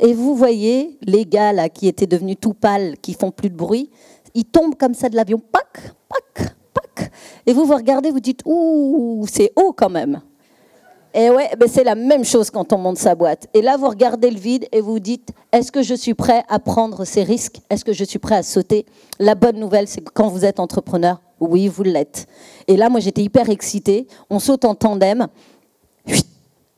et 0.00 0.14
vous 0.14 0.34
voyez 0.34 0.98
les 1.02 1.26
gars 1.26 1.52
là 1.52 1.68
qui 1.68 1.86
étaient 1.86 2.06
devenus 2.06 2.36
tout 2.40 2.54
pâles, 2.54 2.96
qui 3.00 3.14
font 3.14 3.30
plus 3.30 3.50
de 3.50 3.56
bruit, 3.56 3.88
ils 4.34 4.44
tombent 4.44 4.76
comme 4.76 4.94
ça 4.94 5.08
de 5.08 5.14
l'avion, 5.14 5.38
pac, 5.38 5.92
pac, 6.08 6.56
pac, 6.74 7.12
et 7.46 7.52
vous 7.52 7.66
vous 7.66 7.76
regardez, 7.76 8.10
vous 8.10 8.20
dites 8.20 8.40
ouh, 8.46 9.24
c'est 9.30 9.52
haut 9.54 9.72
quand 9.72 9.90
même. 9.90 10.22
Et 11.14 11.28
ouais, 11.28 11.50
ben 11.58 11.68
c'est 11.68 11.84
la 11.84 11.94
même 11.94 12.24
chose 12.24 12.50
quand 12.50 12.72
on 12.72 12.78
monte 12.78 12.96
sa 12.96 13.14
boîte. 13.14 13.46
Et 13.52 13.60
là, 13.60 13.76
vous 13.76 13.88
regardez 13.88 14.30
le 14.30 14.38
vide 14.38 14.66
et 14.72 14.80
vous 14.80 14.98
dites, 14.98 15.30
est-ce 15.52 15.70
que 15.70 15.82
je 15.82 15.94
suis 15.94 16.14
prêt 16.14 16.42
à 16.48 16.58
prendre 16.58 17.04
ces 17.04 17.22
risques? 17.22 17.60
Est-ce 17.68 17.84
que 17.84 17.92
je 17.92 18.04
suis 18.04 18.18
prêt 18.18 18.36
à 18.36 18.42
sauter? 18.42 18.86
La 19.18 19.34
bonne 19.34 19.58
nouvelle, 19.58 19.88
c'est 19.88 20.00
que 20.00 20.10
quand 20.12 20.28
vous 20.28 20.46
êtes 20.46 20.58
entrepreneur, 20.58 21.20
oui, 21.38 21.68
vous 21.68 21.82
l'êtes. 21.82 22.26
Et 22.66 22.76
là, 22.76 22.88
moi, 22.88 23.00
j'étais 23.00 23.22
hyper 23.22 23.50
excitée. 23.50 24.06
On 24.30 24.38
saute 24.38 24.64
en 24.64 24.74
tandem, 24.74 25.26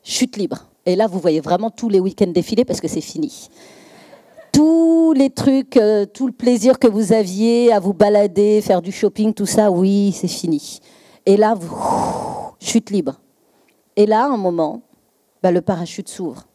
chute 0.03 0.37
libre. 0.37 0.67
Et 0.85 0.97
là, 0.97 1.07
vous 1.07 1.21
voyez 1.21 1.41
vraiment 1.41 1.71
tous 1.71 1.89
les 1.89 2.01
week-ends 2.01 2.27
défiler 2.27 2.65
parce 2.65 2.81
que 2.81 2.89
c'est 2.89 3.01
fini. 3.01 3.49
Tous 4.53 5.13
les 5.13 5.31
trucs, 5.31 5.77
euh, 5.77 6.07
tout 6.07 6.27
le 6.27 6.33
plaisir 6.33 6.79
que 6.79 6.87
vous 6.87 7.13
aviez 7.13 7.73
à 7.73 7.79
vous 7.79 7.95
balader, 7.95 8.61
faire 8.63 8.83
du 8.83 8.93
shopping, 8.93 9.33
tout 9.33 9.47
ça, 9.47 9.71
oui, 9.71 10.13
c'est 10.13 10.29
fini. 10.29 10.81
Et 11.25 11.37
là, 11.37 11.55
vous, 11.55 11.77
chute 12.61 12.91
libre. 12.91 13.21
Et 13.97 14.07
là, 14.07 14.27
un 14.27 14.37
moment, 14.37 14.83
bah, 15.43 15.51
le 15.51 15.61
parachute 15.61 16.09
s'ouvre. 16.09 16.47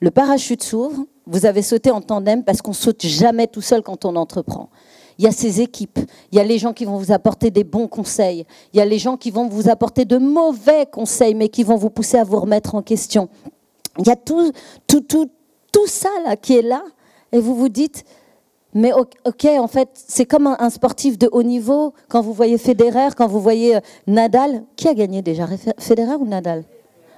Le 0.00 0.10
parachute 0.10 0.62
s'ouvre, 0.62 1.04
vous 1.26 1.46
avez 1.46 1.62
sauté 1.62 1.90
en 1.90 2.00
tandem 2.00 2.42
parce 2.42 2.60
qu'on 2.60 2.72
saute 2.72 3.06
jamais 3.06 3.46
tout 3.46 3.60
seul 3.60 3.82
quand 3.82 4.04
on 4.04 4.16
entreprend. 4.16 4.68
il 5.18 5.24
y 5.24 5.28
a 5.28 5.30
ses 5.30 5.60
équipes, 5.60 6.00
il 6.32 6.38
y 6.38 6.40
a 6.40 6.44
les 6.44 6.58
gens 6.58 6.72
qui 6.72 6.84
vont 6.84 6.96
vous 6.96 7.12
apporter 7.12 7.50
des 7.50 7.62
bons 7.62 7.86
conseils, 7.86 8.44
il 8.72 8.78
y 8.78 8.80
a 8.80 8.84
les 8.84 8.98
gens 8.98 9.16
qui 9.16 9.30
vont 9.30 9.46
vous 9.46 9.68
apporter 9.68 10.04
de 10.04 10.18
mauvais 10.18 10.86
conseils, 10.90 11.34
mais 11.34 11.48
qui 11.48 11.62
vont 11.62 11.76
vous 11.76 11.90
pousser 11.90 12.16
à 12.16 12.24
vous 12.24 12.40
remettre 12.40 12.74
en 12.74 12.82
question. 12.82 13.28
Il 13.98 14.06
y 14.06 14.10
a 14.10 14.16
tout, 14.16 14.52
ça 15.86 16.08
qui 16.40 16.54
est 16.54 16.62
là, 16.62 16.82
et 17.30 17.38
vous 17.38 17.54
vous 17.54 17.68
dites, 17.68 18.04
mais 18.74 18.92
ok, 18.92 19.44
en 19.58 19.68
fait, 19.68 19.88
c'est 19.94 20.24
comme 20.24 20.46
un, 20.46 20.70
sportif 20.70 21.18
de 21.18 21.28
haut 21.30 21.42
niveau. 21.42 21.92
Quand 22.08 22.22
vous 22.22 22.32
voyez 22.32 22.56
Federer, 22.56 23.08
quand 23.16 23.26
vous 23.26 23.40
voyez 23.40 23.76
euh, 23.76 23.80
Nadal, 24.06 24.64
qui 24.76 24.88
a 24.88 24.94
gagné 24.94 25.20
déjà 25.20 25.46
Federer 25.78 26.14
ou 26.14 26.26
Nadal? 26.26 26.64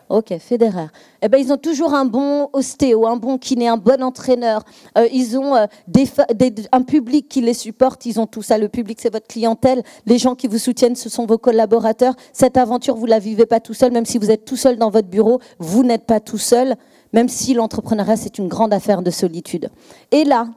Ok, 0.09 0.37
Federer. 0.39 0.89
Eh 1.23 1.29
ben, 1.29 1.39
ils 1.39 1.53
ont 1.53 1.57
toujours 1.57 1.95
un 1.95 2.05
bon 2.05 2.51
ostéo, 2.53 3.07
un 3.07 3.17
bon 3.17 3.39
kiné, 3.39 3.69
un 3.69 3.77
bon 3.77 4.03
entraîneur. 4.03 4.63
Euh, 4.99 5.09
ils 5.13 5.39
ont 5.39 5.55
euh, 5.55 5.67
un 6.73 6.83
public 6.83 7.29
qui 7.29 7.41
les 7.41 7.55
supporte. 7.55 8.05
Ils 8.05 8.21
ont 8.21 8.27
tout 8.27 8.43
ça. 8.43 8.59
Le 8.59 8.69
public, 8.69 8.99
c'est 9.01 9.13
votre 9.13 9.29
clientèle. 9.29 9.83
Les 10.07 10.19
gens 10.19 10.35
qui 10.35 10.47
vous 10.47 10.59
soutiennent, 10.59 10.97
ce 10.97 11.09
sont 11.09 11.25
vos 11.25 11.39
collaborateurs. 11.39 12.15
Cette 12.33 12.57
aventure, 12.57 12.97
vous 12.97 13.07
la 13.07 13.19
vivez 13.19 13.47
pas 13.47 13.61
tout 13.61 13.75
seul. 13.75 13.93
Même 13.93 14.07
si 14.07 14.19
vous 14.19 14.31
êtes 14.31 14.45
tout 14.45 14.57
seul 14.57 14.77
dans 14.77 14.91
votre 14.91 15.09
bureau, 15.09 15.41
vous 15.59 15.85
n'êtes 15.85 16.05
pas 16.05 16.21
tout 16.21 16.39
seul. 16.39 16.75
Même 17.13 17.29
si 17.29 17.55
l'entrepreneuriat, 17.55 18.17
c'est 18.17 18.39
une 18.39 18.49
grande 18.49 18.75
affaire 18.75 19.03
de 19.03 19.11
solitude. 19.11 19.71
Et 20.11 20.25
là, 20.25 20.49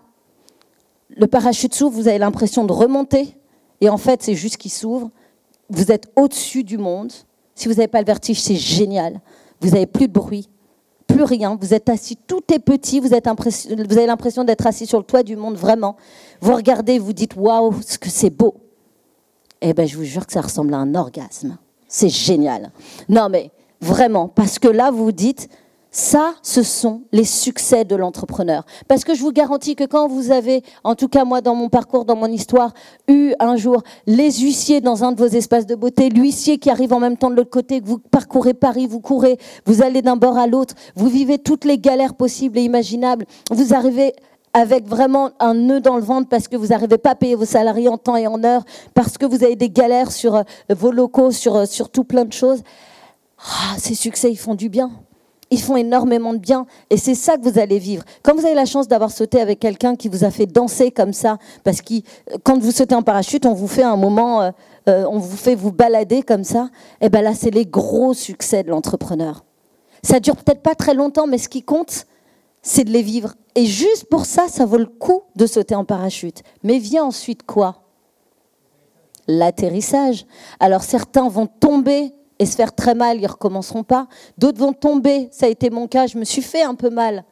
le 1.16 1.28
parachute 1.28 1.74
s'ouvre, 1.74 1.96
vous 1.96 2.08
avez 2.08 2.18
l'impression 2.18 2.66
de 2.66 2.74
remonter. 2.74 3.38
Et 3.82 3.90
en 3.90 3.98
fait, 3.98 4.24
c'est 4.24 4.36
juste 4.36 4.58
qu'il 4.58 4.72
s'ouvre. 4.72 5.10
Vous 5.70 5.92
êtes 5.92 6.12
au-dessus 6.16 6.64
du 6.64 6.78
monde. 6.78 7.12
Si 7.56 7.68
vous 7.68 7.76
n'avez 7.76 7.88
pas 7.88 8.00
le 8.00 8.06
vertige, 8.06 8.42
c'est 8.42 8.56
génial. 8.56 9.22
Vous 9.62 9.72
n'avez 9.72 9.86
plus 9.86 10.08
de 10.08 10.14
bruit, 10.14 10.50
plus 11.08 11.24
rien. 11.24 11.58
Vous 11.60 11.74
êtes 11.74 11.90
assis, 11.90 12.16
tout 12.16 12.44
est 12.54 12.60
petit. 12.60 13.00
Vous, 13.00 13.14
avez 13.14 14.06
l'impression 14.06 14.44
d'être 14.44 14.68
assis 14.68 14.86
sur 14.86 15.00
le 15.00 15.04
toit 15.04 15.24
du 15.24 15.36
monde, 15.36 15.56
vraiment. 15.56 15.96
Vous 16.42 16.54
regardez, 16.54 17.00
vous 17.00 17.14
dites 17.14 17.36
waouh, 17.36 17.74
ce 17.86 17.98
que 17.98 18.10
c'est 18.10 18.30
beau. 18.30 18.56
Eh 19.62 19.74
bien, 19.74 19.86
je 19.86 19.98
vous 19.98 20.04
jure 20.04 20.26
que 20.26 20.34
ça 20.34 20.42
ressemble 20.42 20.74
à 20.74 20.78
un 20.78 20.94
orgasme. 20.94 21.58
C'est 21.88 22.10
génial. 22.10 22.72
Non, 23.10 23.30
mais 23.30 23.50
vraiment, 23.82 24.28
parce 24.28 24.60
que 24.60 24.68
là, 24.68 24.92
vous 24.92 25.06
vous 25.06 25.12
dites 25.12 25.50
ça, 25.98 26.36
ce 26.44 26.62
sont 26.62 27.02
les 27.12 27.24
succès 27.24 27.84
de 27.84 27.96
l'entrepreneur. 27.96 28.68
Parce 28.88 29.04
que 29.04 29.16
je 29.16 29.22
vous 29.22 29.32
garantis 29.32 29.76
que 29.76 29.84
quand 29.84 30.08
vous 30.08 30.30
avez, 30.30 30.62
en 30.84 30.94
tout 30.94 31.08
cas 31.08 31.26
moi 31.26 31.42
dans 31.42 31.56
mon 31.56 31.70
parcours, 31.70 32.06
dans 32.06 32.16
mon 32.16 32.28
histoire, 32.28 32.72
eu 33.08 33.34
un 33.40 33.56
jour 33.56 33.82
les 34.06 34.32
huissiers 34.32 34.80
dans 34.80 35.04
un 35.04 35.12
de 35.12 35.18
vos 35.18 35.26
espaces 35.26 35.66
de 35.66 35.74
beauté, 35.74 36.10
l'huissier 36.10 36.60
qui 36.60 36.70
arrive 36.70 36.94
en 36.94 37.00
même 37.00 37.18
temps 37.18 37.32
de 37.32 37.36
l'autre 37.36 37.50
côté, 37.50 37.82
que 37.82 37.88
vous 37.88 37.98
parcourez 37.98 38.54
Paris, 38.54 38.86
vous 38.86 39.00
courez, 39.00 39.40
vous 39.66 39.82
allez 39.82 40.04
d'un 40.04 40.18
bord 40.18 40.38
à 40.38 40.46
l'autre, 40.46 40.76
vous 40.96 41.08
vivez 41.08 41.40
toutes 41.40 41.66
les 41.66 41.80
galères 41.80 42.14
possibles 42.14 42.60
et 42.60 42.62
imaginables, 42.62 43.26
vous 43.50 43.74
arrivez 43.74 44.14
avec 44.54 44.88
vraiment 44.88 45.32
un 45.40 45.56
nœud 45.56 45.82
dans 45.82 45.96
le 45.96 46.04
ventre 46.04 46.30
parce 46.30 46.48
que 46.48 46.56
vous 46.56 46.68
n'arrivez 46.68 47.00
pas 47.00 47.12
à 47.12 47.16
payer 47.16 47.34
vos 47.34 47.46
salariés 47.46 47.90
en 47.90 47.98
temps 47.98 48.16
et 48.16 48.28
en 48.28 48.44
heure, 48.44 48.64
parce 48.94 49.18
que 49.18 49.26
vous 49.26 49.44
avez 49.44 49.56
des 49.56 49.72
galères 49.72 50.12
sur 50.12 50.36
euh, 50.36 50.44
vos 50.70 50.92
locaux, 50.92 51.32
sur, 51.32 51.56
euh, 51.56 51.66
sur 51.66 51.90
tout 51.90 52.04
plein 52.04 52.26
de 52.26 52.34
choses. 52.34 52.62
Ah, 53.40 53.76
ces 53.80 53.96
succès, 53.96 54.32
ils 54.32 54.38
font 54.38 54.54
du 54.54 54.70
bien 54.70 54.92
ils 55.50 55.62
font 55.62 55.78
énormément 55.78 56.34
de 56.34 56.40
bien. 56.40 56.66
Et 56.90 56.98
c'est 56.98 57.16
ça 57.16 57.38
que 57.38 57.50
vous 57.50 57.60
allez 57.60 57.80
vivre. 57.80 58.04
Quand 58.24 58.36
vous 58.36 58.46
avez 58.46 58.56
la 58.56 58.66
chance 58.66 58.88
d'avoir 58.88 59.12
sauté 59.12 59.40
avec 59.40 59.60
quelqu'un 59.60 59.96
qui 59.96 60.10
vous 60.10 60.24
a 60.24 60.32
fait 60.32 60.46
danser 60.46 60.92
comme 60.92 61.14
ça, 61.14 61.38
parce 61.64 61.82
que 61.82 61.96
quand 62.44 62.60
vous 62.60 62.72
sautez 62.72 62.96
en 62.96 63.04
parachute, 63.04 63.46
on 63.46 63.54
vous 63.54 63.68
fait 63.68 63.84
un 63.84 63.96
moment, 63.96 64.42
euh, 64.42 64.52
euh, 64.90 65.06
on 65.10 65.20
vous 65.20 65.38
fait 65.38 65.56
vous 65.56 65.72
balader 65.72 66.22
comme 66.22 66.44
ça, 66.44 66.70
et 67.02 67.06
eh 67.06 67.10
bien 67.10 67.22
là, 67.22 67.34
c'est 67.34 67.52
les 67.52 67.66
gros 67.66 68.14
succès 68.14 68.64
de 68.64 68.70
l'entrepreneur. 68.70 69.44
Ça 70.04 70.20
dure 70.20 70.36
peut-être 70.36 70.62
pas 70.62 70.76
très 70.76 70.94
longtemps, 70.94 71.28
mais 71.28 71.38
ce 71.38 71.50
qui 71.50 71.64
compte, 71.64 72.06
c'est 72.62 72.84
de 72.84 72.92
les 72.92 73.02
vivre. 73.02 73.34
Et 73.56 73.66
juste 73.66 74.06
pour 74.10 74.26
ça, 74.26 74.48
ça 74.48 74.66
vaut 74.66 74.78
le 74.78 74.86
coup 74.86 75.24
de 75.36 75.46
sauter 75.46 75.76
en 75.76 75.86
parachute. 75.86 76.44
Mais 76.64 76.78
vient 76.80 77.06
ensuite 77.06 77.44
quoi? 77.44 77.84
L'atterrissage. 79.28 80.26
Alors 80.60 80.84
certains 80.84 81.28
vont 81.28 81.48
tomber 81.48 82.14
et 82.40 82.46
se 82.46 82.56
faire 82.56 82.74
très 82.74 82.96
mal, 82.96 83.20
ils 83.20 83.28
recommenceront 83.28 83.84
pas. 83.84 84.08
D'autres 84.38 84.60
vont 84.60 84.74
tomber, 84.74 85.30
ça 85.32 85.46
a 85.46 85.50
été 85.50 85.70
mon 85.70 85.88
cas, 85.88 86.08
je 86.08 86.18
me 86.18 86.24
suis 86.24 86.42
fait 86.42 86.64
un 86.64 86.76
peu 86.76 86.90
mal. 86.90 87.24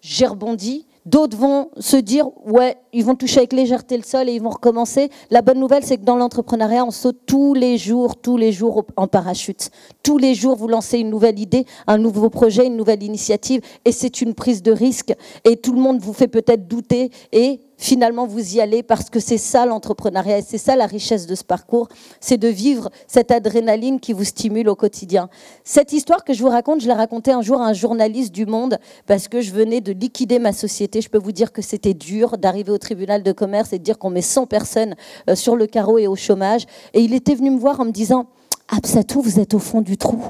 J'ai 0.00 0.26
rebondi. 0.26 0.86
D'autres 1.04 1.36
vont 1.36 1.70
se 1.78 1.96
dire, 1.96 2.28
ouais, 2.44 2.76
ils 2.92 3.04
vont 3.04 3.14
toucher 3.14 3.38
avec 3.38 3.52
légèreté 3.52 3.96
le 3.96 4.02
sol 4.02 4.28
et 4.28 4.32
ils 4.32 4.42
vont 4.42 4.50
recommencer. 4.50 5.10
La 5.30 5.42
bonne 5.42 5.58
nouvelle, 5.58 5.84
c'est 5.84 5.98
que 5.98 6.04
dans 6.04 6.16
l'entrepreneuriat, 6.16 6.84
on 6.84 6.90
saute 6.90 7.18
tous 7.26 7.54
les 7.54 7.78
jours, 7.78 8.16
tous 8.16 8.36
les 8.36 8.52
jours 8.52 8.84
en 8.96 9.06
parachute. 9.06 9.70
Tous 10.02 10.18
les 10.18 10.34
jours, 10.34 10.56
vous 10.56 10.68
lancez 10.68 10.98
une 10.98 11.10
nouvelle 11.10 11.38
idée, 11.38 11.66
un 11.86 11.98
nouveau 11.98 12.30
projet, 12.30 12.66
une 12.66 12.76
nouvelle 12.76 13.02
initiative 13.02 13.60
et 13.84 13.92
c'est 13.92 14.20
une 14.20 14.34
prise 14.34 14.62
de 14.62 14.72
risque. 14.72 15.14
Et 15.44 15.56
tout 15.56 15.72
le 15.72 15.80
monde 15.80 16.00
vous 16.00 16.12
fait 16.12 16.28
peut-être 16.28 16.66
douter 16.66 17.10
et 17.32 17.60
finalement 17.78 18.26
vous 18.26 18.56
y 18.56 18.60
allez 18.60 18.82
parce 18.82 19.08
que 19.08 19.20
c'est 19.20 19.38
ça 19.38 19.64
l'entrepreneuriat 19.64 20.38
et 20.38 20.42
c'est 20.42 20.58
ça 20.58 20.76
la 20.76 20.86
richesse 20.86 21.26
de 21.26 21.34
ce 21.34 21.44
parcours, 21.44 21.88
c'est 22.20 22.36
de 22.36 22.48
vivre 22.48 22.90
cette 23.06 23.30
adrénaline 23.30 24.00
qui 24.00 24.12
vous 24.12 24.24
stimule 24.24 24.68
au 24.68 24.74
quotidien. 24.74 25.30
Cette 25.64 25.92
histoire 25.92 26.24
que 26.24 26.34
je 26.34 26.42
vous 26.42 26.50
raconte, 26.50 26.80
je 26.80 26.88
l'ai 26.88 26.92
racontée 26.92 27.30
un 27.30 27.40
jour 27.40 27.60
à 27.60 27.68
un 27.68 27.72
journaliste 27.72 28.34
du 28.34 28.46
Monde 28.46 28.78
parce 29.06 29.28
que 29.28 29.40
je 29.40 29.52
venais 29.52 29.80
de 29.80 29.92
liquider 29.92 30.38
ma 30.38 30.52
société. 30.52 31.00
Je 31.00 31.08
peux 31.08 31.18
vous 31.18 31.32
dire 31.32 31.52
que 31.52 31.62
c'était 31.62 31.94
dur 31.94 32.36
d'arriver 32.36 32.72
au 32.72 32.77
tribunal 32.78 33.22
de 33.22 33.32
commerce 33.32 33.72
et 33.72 33.78
de 33.78 33.84
dire 33.84 33.98
qu'on 33.98 34.10
met 34.10 34.22
100 34.22 34.46
personnes 34.46 34.94
euh, 35.28 35.34
sur 35.34 35.56
le 35.56 35.66
carreau 35.66 35.98
et 35.98 36.06
au 36.06 36.16
chômage. 36.16 36.66
Et 36.94 37.00
il 37.00 37.14
était 37.14 37.34
venu 37.34 37.50
me 37.50 37.58
voir 37.58 37.80
en 37.80 37.84
me 37.84 37.92
disant 37.92 38.26
Absatou, 38.68 39.22
vous 39.22 39.40
êtes 39.40 39.54
au 39.54 39.58
fond 39.58 39.80
du 39.80 39.96
trou. 39.96 40.22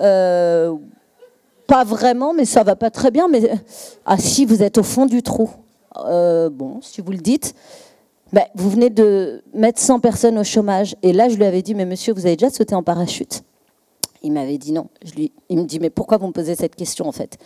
Euh, 0.00 0.74
pas 1.66 1.84
vraiment, 1.84 2.34
mais 2.34 2.44
ça 2.44 2.62
va 2.62 2.76
pas 2.76 2.90
très 2.90 3.10
bien. 3.10 3.28
Mais 3.28 3.50
ah 4.06 4.18
si, 4.18 4.44
vous 4.44 4.62
êtes 4.62 4.78
au 4.78 4.82
fond 4.82 5.06
du 5.06 5.22
trou. 5.22 5.50
Euh, 6.04 6.50
bon, 6.50 6.80
si 6.82 7.00
vous 7.00 7.12
le 7.12 7.18
dites, 7.18 7.54
ben, 8.32 8.44
vous 8.54 8.68
venez 8.68 8.90
de 8.90 9.42
mettre 9.54 9.80
100 9.80 10.00
personnes 10.00 10.38
au 10.38 10.44
chômage. 10.44 10.96
Et 11.02 11.12
là, 11.12 11.28
je 11.28 11.36
lui 11.36 11.44
avais 11.44 11.62
dit, 11.62 11.74
mais 11.74 11.86
monsieur, 11.86 12.12
vous 12.12 12.26
avez 12.26 12.36
déjà 12.36 12.50
sauté 12.50 12.74
en 12.74 12.82
parachute 12.82 13.42
Il 14.22 14.32
m'avait 14.32 14.58
dit 14.58 14.72
non. 14.72 14.88
Il 15.48 15.58
me 15.58 15.64
dit, 15.64 15.78
mais 15.78 15.90
pourquoi 15.90 16.18
vous 16.18 16.26
me 16.26 16.32
posez 16.32 16.54
cette 16.54 16.74
question 16.74 17.06
en 17.06 17.12
fait? 17.12 17.38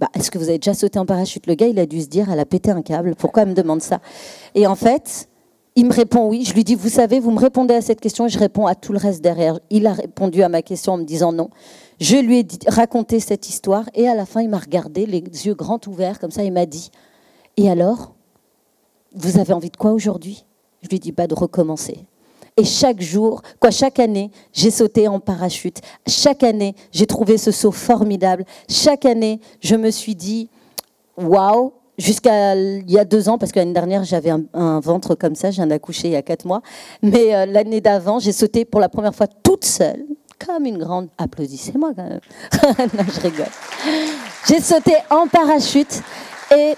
Bah, 0.00 0.08
Est-ce 0.14 0.30
que 0.30 0.38
vous 0.38 0.48
avez 0.48 0.58
déjà 0.58 0.74
sauté 0.74 0.98
en 0.98 1.06
parachute? 1.06 1.46
Le 1.46 1.54
gars, 1.54 1.66
il 1.66 1.78
a 1.78 1.86
dû 1.86 2.00
se 2.00 2.06
dire, 2.06 2.30
elle 2.30 2.40
a 2.40 2.46
pété 2.46 2.70
un 2.70 2.82
câble, 2.82 3.14
pourquoi 3.14 3.42
elle 3.42 3.50
me 3.50 3.54
demande 3.54 3.82
ça? 3.82 4.00
Et 4.54 4.66
en 4.66 4.74
fait, 4.74 5.28
il 5.76 5.86
me 5.86 5.92
répond 5.92 6.28
oui. 6.28 6.44
Je 6.44 6.54
lui 6.54 6.64
dis, 6.64 6.74
vous 6.74 6.88
savez, 6.88 7.20
vous 7.20 7.30
me 7.30 7.38
répondez 7.38 7.74
à 7.74 7.82
cette 7.82 8.00
question 8.00 8.26
et 8.26 8.28
je 8.28 8.38
réponds 8.38 8.66
à 8.66 8.74
tout 8.74 8.92
le 8.92 8.98
reste 8.98 9.22
derrière. 9.22 9.60
Il 9.70 9.86
a 9.86 9.92
répondu 9.92 10.42
à 10.42 10.48
ma 10.48 10.62
question 10.62 10.94
en 10.94 10.96
me 10.98 11.04
disant 11.04 11.32
non. 11.32 11.50
Je 12.00 12.16
lui 12.16 12.40
ai 12.40 12.46
raconté 12.66 13.20
cette 13.20 13.48
histoire 13.48 13.84
et 13.94 14.08
à 14.08 14.14
la 14.14 14.26
fin, 14.26 14.40
il 14.42 14.48
m'a 14.48 14.58
regardé, 14.58 15.06
les 15.06 15.20
yeux 15.20 15.54
grands 15.54 15.80
ouverts, 15.86 16.18
comme 16.18 16.30
ça, 16.30 16.42
il 16.42 16.52
m'a 16.52 16.66
dit, 16.66 16.90
et 17.56 17.70
alors 17.70 18.14
Vous 19.14 19.38
avez 19.38 19.52
envie 19.52 19.70
de 19.70 19.76
quoi 19.76 19.92
aujourd'hui? 19.92 20.44
Je 20.82 20.88
lui 20.88 20.98
dis 20.98 21.12
pas 21.12 21.26
de 21.26 21.34
recommencer. 21.34 22.06
Et 22.58 22.64
chaque 22.64 23.02
jour, 23.02 23.42
quoi, 23.60 23.70
chaque 23.70 23.98
année, 23.98 24.30
j'ai 24.52 24.70
sauté 24.70 25.08
en 25.08 25.20
parachute. 25.20 25.82
Chaque 26.06 26.42
année, 26.42 26.74
j'ai 26.90 27.06
trouvé 27.06 27.36
ce 27.36 27.50
saut 27.50 27.70
formidable. 27.70 28.46
Chaque 28.66 29.04
année, 29.04 29.40
je 29.60 29.76
me 29.76 29.90
suis 29.90 30.14
dit, 30.14 30.48
waouh, 31.18 31.74
jusqu'à 31.98 32.54
il 32.54 32.90
y 32.90 32.98
a 32.98 33.04
deux 33.04 33.28
ans, 33.28 33.36
parce 33.36 33.52
que 33.52 33.58
l'année 33.58 33.74
dernière, 33.74 34.04
j'avais 34.04 34.30
un, 34.30 34.80
ventre 34.80 35.14
comme 35.14 35.34
ça, 35.34 35.50
je 35.50 35.56
viens 35.56 35.66
d'accoucher 35.66 36.08
il 36.08 36.12
y 36.12 36.16
a 36.16 36.22
quatre 36.22 36.46
mois. 36.46 36.62
Mais 37.02 37.34
euh, 37.34 37.44
l'année 37.44 37.82
d'avant, 37.82 38.18
j'ai 38.20 38.32
sauté 38.32 38.64
pour 38.64 38.80
la 38.80 38.88
première 38.88 39.14
fois 39.14 39.26
toute 39.26 39.66
seule, 39.66 40.06
comme 40.44 40.64
une 40.64 40.78
grande. 40.78 41.08
Applaudissez-moi 41.18 41.92
quand 41.94 42.08
même. 42.08 42.20
non, 42.94 43.04
je 43.06 43.20
rigole. 43.20 43.46
J'ai 44.48 44.60
sauté 44.60 44.94
en 45.10 45.26
parachute 45.26 46.00
et 46.56 46.74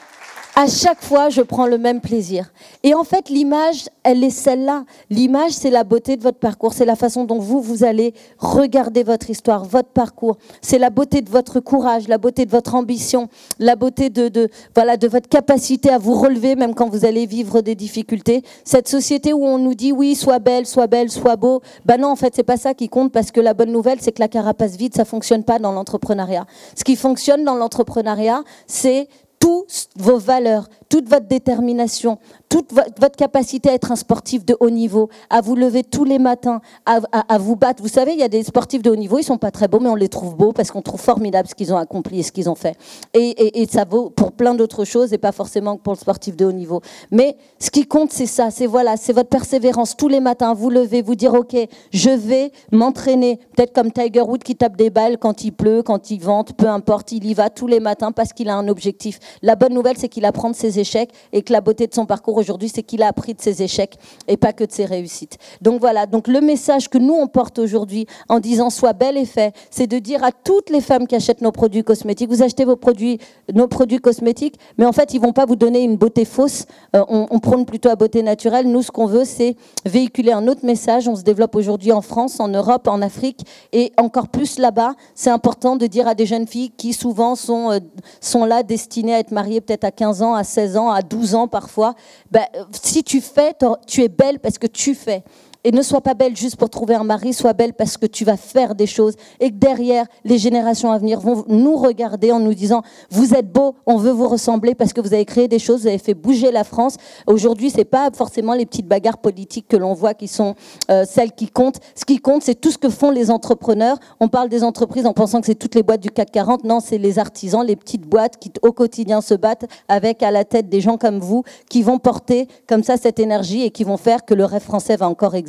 à 0.61 0.67
chaque 0.67 1.05
fois, 1.05 1.29
je 1.29 1.41
prends 1.41 1.69
le 1.69 1.79
même 1.79 2.01
plaisir. 2.01 2.53
Et 2.83 2.93
en 2.93 3.05
fait, 3.05 3.29
l'image, 3.29 3.89
elle 4.03 4.25
est 4.25 4.31
celle-là. 4.31 4.87
L'image, 5.09 5.53
c'est 5.53 5.71
la 5.71 5.85
beauté 5.85 6.17
de 6.17 6.23
votre 6.25 6.41
parcours, 6.41 6.73
c'est 6.73 6.85
la 6.85 6.97
façon 6.97 7.23
dont 7.23 7.39
vous, 7.39 7.61
vous 7.61 7.85
allez 7.85 8.13
regarder 8.39 9.05
votre 9.05 9.31
histoire, 9.31 9.65
votre 9.65 9.91
parcours. 9.91 10.37
C'est 10.61 10.79
la 10.79 10.91
beauté 10.91 11.23
de 11.23 11.31
votre 11.31 11.61
courage, 11.61 12.09
la 12.09 12.19
beauté 12.19 12.45
de 12.45 12.51
votre 12.51 12.75
ambition, 12.75 13.29
la 13.61 13.77
beauté 13.77 14.11
de, 14.11 14.51
voilà, 14.75 14.97
de 14.97 15.07
votre 15.07 15.29
capacité 15.29 15.91
à 15.91 15.99
vous 15.99 16.15
relever, 16.15 16.57
même 16.57 16.75
quand 16.75 16.89
vous 16.89 17.05
allez 17.05 17.27
vivre 17.27 17.61
des 17.61 17.77
difficultés. 17.77 18.43
Cette 18.65 18.89
société 18.89 19.33
où 19.33 19.45
on 19.45 19.59
nous 19.59 19.77
dit, 19.77 19.93
oui, 19.93 20.17
sois 20.17 20.41
belle, 20.41 20.67
sois 20.67 20.89
belle, 20.89 21.09
sois 21.09 21.37
beau. 21.37 21.63
Ben 21.87 22.01
non, 22.01 22.09
en 22.09 22.17
fait, 22.17 22.35
c'est 22.35 22.43
pas 22.43 22.57
ça 22.57 22.75
qui 22.75 22.89
compte 22.89 23.13
parce 23.13 23.31
que 23.31 23.41
la 23.41 23.55
bonne 23.55 23.71
nouvelle, 23.71 23.99
c'est 24.01 24.11
que 24.11 24.21
la 24.21 24.29
carapace 24.29 24.75
vide, 24.75 24.97
ça 24.97 25.05
fonctionne 25.05 25.45
pas 25.45 25.61
dans 25.61 25.71
l'entrepreneuriat. 25.71 26.47
Ce 26.75 26.83
qui 26.83 26.97
fonctionne 26.97 27.45
dans 27.45 27.55
l'entrepreneuriat, 27.55 28.43
c'est 28.67 29.07
toutes 29.39 29.89
vos 29.97 30.19
valeurs, 30.19 30.69
toute 30.89 31.09
votre 31.09 31.27
détermination, 31.27 32.19
toute 32.49 32.73
votre 32.73 33.17
capacité 33.17 33.71
à 33.71 33.75
être 33.75 33.93
un 33.93 33.97
sportif 33.97 34.45
de 34.45 34.57
haut 34.61 34.71
niveau, 34.71 35.09
à 35.31 35.41
vous 35.41 35.55
lever 35.55 35.85
tous 35.85 36.05
les 36.05 36.19
matins, 36.19 36.61
à, 36.87 37.39
vous 37.39 37.57
battre. 37.57 37.83
Vous 37.83 37.89
savez, 37.89 38.13
il 38.13 38.19
y 38.19 38.23
a 38.23 38.29
des 38.29 38.43
sportifs 38.43 38.83
de 38.83 38.91
haut 38.91 38.97
niveau, 38.97 39.19
ils 39.19 39.25
sont 39.25 39.39
pas 39.39 39.51
très 39.51 39.69
beaux, 39.69 39.81
mais 39.81 39.89
on 39.89 39.95
les 39.95 40.09
trouve 40.09 40.35
beaux 40.35 40.53
parce 40.53 40.71
qu'on 40.71 40.83
trouve 40.83 41.01
formidable 41.01 41.49
ce 41.49 41.55
qu'ils 41.55 41.73
ont 41.73 41.77
accompli 41.77 42.21
et 42.21 42.23
ce 42.23 42.33
qu'ils 42.33 42.49
ont 42.49 42.55
fait. 42.55 42.77
Et, 43.15 43.67
ça 43.69 43.85
vaut 43.85 44.09
pour 44.09 44.33
plein 44.33 44.55
d'autres 44.55 44.85
choses 44.85 45.13
et 45.13 45.19
pas 45.19 45.33
forcément 45.33 45.77
pour 45.77 45.93
le 45.93 45.99
sportif 45.99 46.37
de 46.37 46.47
haut 46.47 46.53
niveau. 46.53 46.81
Mais 47.11 47.37
ce 47.59 47.71
qui 47.71 47.87
compte, 47.87 48.13
c'est 48.13 48.27
ça, 48.27 48.51
c'est 48.51 48.67
voilà, 48.67 48.97
c'est 48.97 49.13
votre 49.13 49.29
persévérance 49.29 49.95
tous 49.97 50.09
les 50.09 50.21
matins, 50.21 50.55
vous 50.55 50.71
lever, 50.71 51.03
vous 51.03 51.15
dire, 51.15 51.35
ok, 51.35 51.55
je 51.93 52.11
vais 52.11 52.51
m'entraîner, 52.73 53.39
peut-être 53.55 53.75
comme 53.75 53.93
Tiger 53.93 54.23
Woods 54.23 54.39
qui 54.39 54.57
tape 54.57 54.77
des 54.77 54.89
balles 54.89 55.19
quand 55.19 55.45
il 55.45 55.53
pleut, 55.53 55.83
quand 55.83 56.11
il 56.11 56.21
vente, 56.21 56.55
peu 56.55 56.67
importe, 56.67 57.13
il 57.13 57.27
y 57.27 57.35
va 57.35 57.51
tous 57.51 57.67
les 57.67 57.81
matins 57.81 58.13
parce 58.13 58.33
qu'il 58.33 58.49
a 58.49 58.57
un 58.57 58.69
objectif. 58.69 59.19
La 59.43 59.55
bonne 59.55 59.75
nouvelle, 59.75 59.99
c'est 59.99 60.09
qu'il 60.09 60.25
apprend 60.25 60.51
de 60.51 60.57
ses 60.57 60.79
échecs 60.79 61.11
et 61.33 61.43
que 61.43 61.53
la 61.53 61.61
beauté 61.61 61.87
de 61.87 61.95
son 61.95 62.07
parcours 62.07 62.38
aujourd'hui, 62.39 62.69
c'est 62.69 62.83
qu'il 62.83 63.03
a 63.03 63.09
appris 63.09 63.35
de 63.35 63.41
ses 63.41 63.63
échecs 63.63 63.99
et 64.27 64.37
pas 64.37 64.53
que 64.53 64.65
de 64.65 64.73
ses 64.73 64.85
réussites. 64.85 65.39
Donc 65.61 65.81
voilà, 65.81 66.07
donc 66.07 66.29
le 66.29 66.41
message 66.41 66.89
que 66.89 66.99
nous 66.99 67.15
on 67.15 67.27
porte 67.27 67.59
aujourd'hui 67.59 68.07
en 68.29 68.41
disant 68.41 68.71
sois 68.71 68.93
belle 68.93 69.17
et 69.17 69.25
fait, 69.25 69.55
c'est 69.71 69.87
de 69.87 69.99
dire 69.99 70.25
à 70.25 70.33
toutes 70.33 70.71
les 70.71 70.81
femmes 70.81 71.07
qui 71.07 71.15
achètent 71.15 71.43
nos 71.43 71.53
produits 71.53 71.85
cosmétiques, 71.85 72.31
vous 72.31 72.43
achetez 72.43 72.65
vos 72.65 72.77
produits, 72.77 73.19
nos 73.53 73.69
produits 73.69 73.99
cosmétiques, 73.99 74.59
mais 74.79 74.87
en 74.87 74.93
fait 74.93 75.15
ils 75.15 75.21
vont 75.21 75.33
pas 75.33 75.47
vous 75.47 75.57
donner 75.57 75.83
une 75.83 75.97
beauté 75.97 76.25
fausse. 76.25 76.65
Euh, 76.97 77.05
on, 77.09 77.27
on, 77.31 77.39
prône 77.41 77.65
plutôt 77.65 77.89
la 77.89 77.97
beauté 77.97 78.23
naturelle. 78.23 78.67
Nous, 78.71 78.83
ce 78.83 78.91
qu'on 78.91 79.07
veut, 79.07 79.25
c'est 79.25 79.57
véhiculer 79.85 80.33
un 80.33 80.47
autre 80.49 80.65
message. 80.65 81.09
On 81.09 81.17
se 81.17 81.23
développe 81.23 81.55
aujourd'hui 81.55 81.93
en 81.93 82.03
France, 82.03 82.41
en 82.41 82.49
Europe, 82.49 82.89
en 82.89 83.03
Afrique 83.03 83.41
et 83.73 83.93
encore 83.97 84.29
plus 84.29 84.59
là-bas. 84.59 84.95
C'est 85.15 85.31
important 85.31 85.77
de 85.77 85.87
dire 85.87 86.09
à 86.09 86.15
des 86.15 86.27
jeunes 86.27 86.47
filles 86.47 86.71
qui 86.71 86.93
souvent 86.93 87.35
sont, 87.35 87.73
euh, 87.73 87.79
sont 88.21 88.45
là 88.45 88.63
destinées 88.63 89.15
à 89.15 89.19
être 89.19 89.33
mariées 89.33 89.61
peut-être 89.61 89.85
à 89.85 89.91
15 89.91 90.23
ans, 90.23 90.35
à 90.35 90.45
16 90.45 90.77
ans, 90.77 90.91
à 90.91 91.03
12 91.03 91.35
ans 91.35 91.49
parfois. 91.49 91.95
Ben, 92.31 92.47
si 92.73 93.03
tu 93.03 93.21
fais, 93.21 93.55
tu 93.87 94.03
es 94.03 94.09
belle 94.09 94.39
parce 94.39 94.59
que 94.59 94.67
tu 94.67 94.95
fais. 94.95 95.23
Et 95.65 95.73
ne 95.73 95.83
sois 95.83 96.01
pas 96.01 96.15
belle 96.15 96.37
juste 96.37 96.55
pour 96.55 96.71
trouver 96.71 96.95
un 96.95 97.03
mari, 97.03 97.33
sois 97.33 97.53
belle 97.53 97.75
parce 97.75 97.97
que 97.97 98.07
tu 98.07 98.25
vas 98.25 98.37
faire 98.37 98.77
des 98.77 98.87
choses 98.87 99.15
et 99.41 99.51
que 99.51 99.57
derrière, 99.57 100.07
les 100.25 100.39
générations 100.39 100.93
à 100.93 100.99
venir 100.99 101.19
vont 101.19 101.45
nous 101.49 101.77
regarder 101.77 102.31
en 102.31 102.39
nous 102.39 102.55
disant 102.55 102.83
Vous 103.11 103.35
êtes 103.35 103.53
beau, 103.53 103.75
on 103.85 103.97
veut 103.97 104.13
vous 104.13 104.29
ressembler 104.29 104.77
parce 104.77 104.93
que 104.93 105.01
vous 105.01 105.15
avez 105.15 105.25
créé 105.25 105.49
des 105.49 105.59
choses, 105.59 105.83
vous 105.83 105.89
avez 105.89 105.99
fait 105.99 106.15
bouger 106.15 106.53
la 106.53 106.63
France. 106.63 106.97
Aujourd'hui, 107.27 107.71
ce 107.71 107.79
n'est 107.79 107.85
pas 107.85 108.09
forcément 108.15 108.55
les 108.55 108.67
petites 108.67 108.87
bagarres 108.87 109.19
politiques 109.19 109.67
que 109.67 109.77
l'on 109.77 109.95
voit 109.95 110.15
qui 110.15 110.29
sont 110.29 110.55
euh, 110.93 111.05
celles 111.05 111.33
qui 111.33 111.49
comptent. 111.49 111.81
Ce 111.97 112.05
qui 112.05 112.19
compte, 112.19 112.45
c'est 112.45 112.55
tout 112.55 112.71
ce 112.71 112.79
que 112.79 112.89
font 112.89 113.11
les 113.11 113.29
entrepreneurs. 113.29 113.99
On 114.21 114.29
parle 114.29 114.49
des 114.49 114.63
entreprises 114.63 115.07
en 115.07 115.13
pensant 115.13 115.41
que 115.41 115.47
c'est 115.47 115.57
toutes 115.57 115.75
les 115.75 115.83
boîtes 115.83 116.01
du 116.01 116.11
CAC 116.11 116.31
40. 116.31 116.63
Non, 116.63 116.79
c'est 116.79 116.99
les 116.99 117.19
artisans, 117.19 117.67
les 117.67 117.77
petites 117.77 118.07
boîtes 118.07 118.37
qui 118.39 118.53
au 118.63 118.71
quotidien 118.71 119.21
se 119.21 119.35
battent 119.35 119.67
avec 119.89 120.23
à 120.23 120.31
la 120.31 120.45
tête 120.45 120.69
des 120.69 120.81
gens 120.81 120.99
comme 120.99 121.19
vous 121.19 121.43
qui 121.69 121.83
vont 121.83 121.99
porter 121.99 122.47
comme 122.69 122.85
ça 122.85 122.97
cette 122.97 123.19
énergie 123.19 123.65
et 123.65 123.71
qui 123.71 123.83
vont 123.83 123.97
faire 123.97 124.25
que 124.25 124.35
le 124.35 124.45
rêve 124.45 124.63
français 124.63 124.95
va 124.95 125.09
encore 125.09 125.35
exister. 125.35 125.48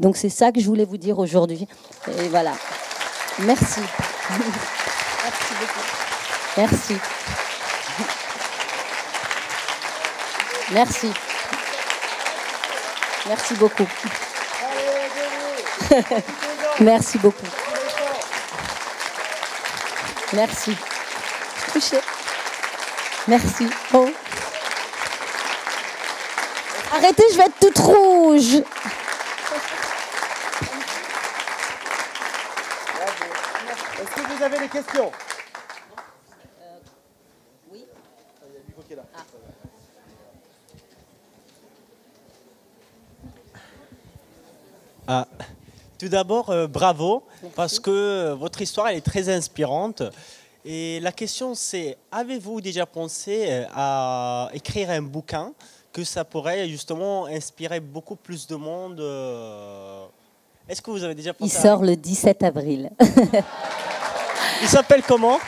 Donc 0.00 0.16
c'est 0.16 0.28
ça 0.28 0.52
que 0.52 0.60
je 0.60 0.66
voulais 0.66 0.84
vous 0.84 0.96
dire 0.96 1.18
aujourd'hui. 1.18 1.66
Et 2.18 2.28
voilà. 2.28 2.52
Merci. 3.40 3.80
Merci 5.24 5.54
beaucoup. 5.60 5.86
Merci. 6.56 6.96
Merci. 10.72 11.12
Merci 13.28 13.54
beaucoup. 13.54 13.86
Merci 16.80 17.18
beaucoup. 17.18 17.46
Merci. 20.32 20.76
Couchez. 21.72 22.00
Merci. 23.28 23.66
Oh. 23.94 24.08
Arrêtez, 26.92 27.24
je 27.32 27.36
vais 27.36 27.44
être 27.44 27.58
toute 27.60 27.78
rouge. 27.78 28.62
Vous 34.36 34.42
avez 34.42 34.58
des 34.58 34.68
questions? 34.68 35.10
Euh, 36.60 36.78
Oui. 37.72 37.86
Ah. 39.14 39.24
Ah. 45.08 45.26
Tout 45.98 46.08
d'abord, 46.08 46.50
euh, 46.50 46.66
bravo, 46.66 47.24
parce 47.54 47.80
que 47.80 48.32
votre 48.32 48.60
histoire 48.60 48.88
elle 48.88 48.98
est 48.98 49.00
très 49.00 49.30
inspirante. 49.30 50.02
Et 50.64 51.00
la 51.00 51.12
question 51.12 51.54
c'est, 51.54 51.96
avez-vous 52.12 52.60
déjà 52.60 52.84
pensé 52.84 53.46
euh, 53.48 53.64
à 53.74 54.50
écrire 54.52 54.90
un 54.90 55.00
bouquin? 55.00 55.54
Que 55.96 56.04
ça 56.04 56.26
pourrait 56.26 56.68
justement 56.68 57.24
inspirer 57.24 57.80
beaucoup 57.80 58.16
plus 58.16 58.46
de 58.46 58.54
monde 58.54 59.00
Est-ce 60.68 60.82
que 60.82 60.90
vous 60.90 61.02
avez 61.02 61.14
déjà 61.14 61.32
pensé 61.32 61.56
Il 61.56 61.58
sort 61.58 61.82
le 61.82 61.96
17 61.96 62.42
avril. 62.42 62.90
Il 64.60 64.68
s'appelle 64.68 65.02
comment? 65.08 65.38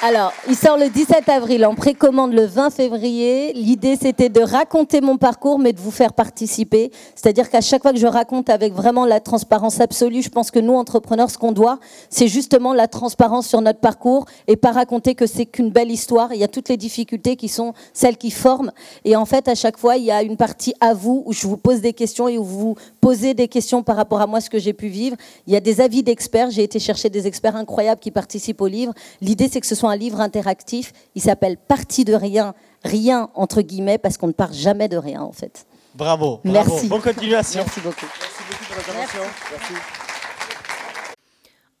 Alors, 0.00 0.32
il 0.48 0.54
sort 0.54 0.76
le 0.76 0.90
17 0.90 1.28
avril, 1.28 1.66
en 1.66 1.74
précommande 1.74 2.32
le 2.32 2.46
20 2.46 2.70
février. 2.70 3.52
L'idée, 3.52 3.96
c'était 4.00 4.28
de 4.28 4.40
raconter 4.40 5.00
mon 5.00 5.16
parcours, 5.16 5.58
mais 5.58 5.72
de 5.72 5.80
vous 5.80 5.90
faire 5.90 6.12
participer. 6.12 6.92
C'est-à-dire 7.16 7.50
qu'à 7.50 7.60
chaque 7.60 7.82
fois 7.82 7.92
que 7.92 7.98
je 7.98 8.06
raconte 8.06 8.48
avec 8.48 8.74
vraiment 8.74 9.06
la 9.06 9.18
transparence 9.18 9.80
absolue, 9.80 10.22
je 10.22 10.28
pense 10.28 10.52
que 10.52 10.60
nous, 10.60 10.74
entrepreneurs, 10.74 11.30
ce 11.30 11.36
qu'on 11.36 11.50
doit, 11.50 11.80
c'est 12.10 12.28
justement 12.28 12.74
la 12.74 12.86
transparence 12.86 13.48
sur 13.48 13.60
notre 13.60 13.80
parcours 13.80 14.26
et 14.46 14.54
pas 14.54 14.70
raconter 14.70 15.16
que 15.16 15.26
c'est 15.26 15.46
qu'une 15.46 15.70
belle 15.70 15.90
histoire. 15.90 16.32
Il 16.32 16.38
y 16.38 16.44
a 16.44 16.48
toutes 16.48 16.68
les 16.68 16.76
difficultés 16.76 17.34
qui 17.34 17.48
sont 17.48 17.72
celles 17.92 18.18
qui 18.18 18.30
forment. 18.30 18.70
Et 19.04 19.16
en 19.16 19.24
fait, 19.24 19.48
à 19.48 19.56
chaque 19.56 19.78
fois, 19.78 19.96
il 19.96 20.04
y 20.04 20.12
a 20.12 20.22
une 20.22 20.36
partie 20.36 20.74
à 20.80 20.94
vous 20.94 21.24
où 21.26 21.32
je 21.32 21.44
vous 21.48 21.56
pose 21.56 21.80
des 21.80 21.92
questions 21.92 22.28
et 22.28 22.38
où 22.38 22.44
vous 22.44 22.76
posez 23.00 23.34
des 23.34 23.48
questions 23.48 23.82
par 23.82 23.96
rapport 23.96 24.20
à 24.20 24.28
moi, 24.28 24.40
ce 24.40 24.48
que 24.48 24.60
j'ai 24.60 24.74
pu 24.74 24.86
vivre. 24.86 25.16
Il 25.48 25.52
y 25.52 25.56
a 25.56 25.60
des 25.60 25.80
avis 25.80 26.04
d'experts. 26.04 26.52
J'ai 26.52 26.62
été 26.62 26.78
chercher 26.78 27.10
des 27.10 27.26
experts 27.26 27.56
incroyables 27.56 28.00
qui 28.00 28.12
participent 28.12 28.60
au 28.60 28.68
livre. 28.68 28.94
L'idée, 29.20 29.48
c'est 29.50 29.60
que 29.60 29.66
ce 29.66 29.74
soit 29.74 29.87
un 29.88 29.96
livre 29.96 30.20
interactif. 30.20 30.92
Il 31.14 31.22
s'appelle 31.22 31.56
Partie 31.56 32.04
de 32.04 32.14
rien, 32.14 32.54
rien 32.84 33.30
entre 33.34 33.62
guillemets, 33.62 33.98
parce 33.98 34.16
qu'on 34.16 34.28
ne 34.28 34.32
part 34.32 34.52
jamais 34.52 34.88
de 34.88 34.96
rien 34.96 35.22
en 35.22 35.32
fait. 35.32 35.66
Bravo. 35.94 36.40
Merci. 36.44 36.88
Bonne 36.88 37.02
continuation. 37.02 37.60
Merci 37.64 37.80
beaucoup. 37.80 38.06
Merci 38.06 38.42
beaucoup 38.48 38.64
pour 38.64 38.76
l'intervention. 38.76 39.20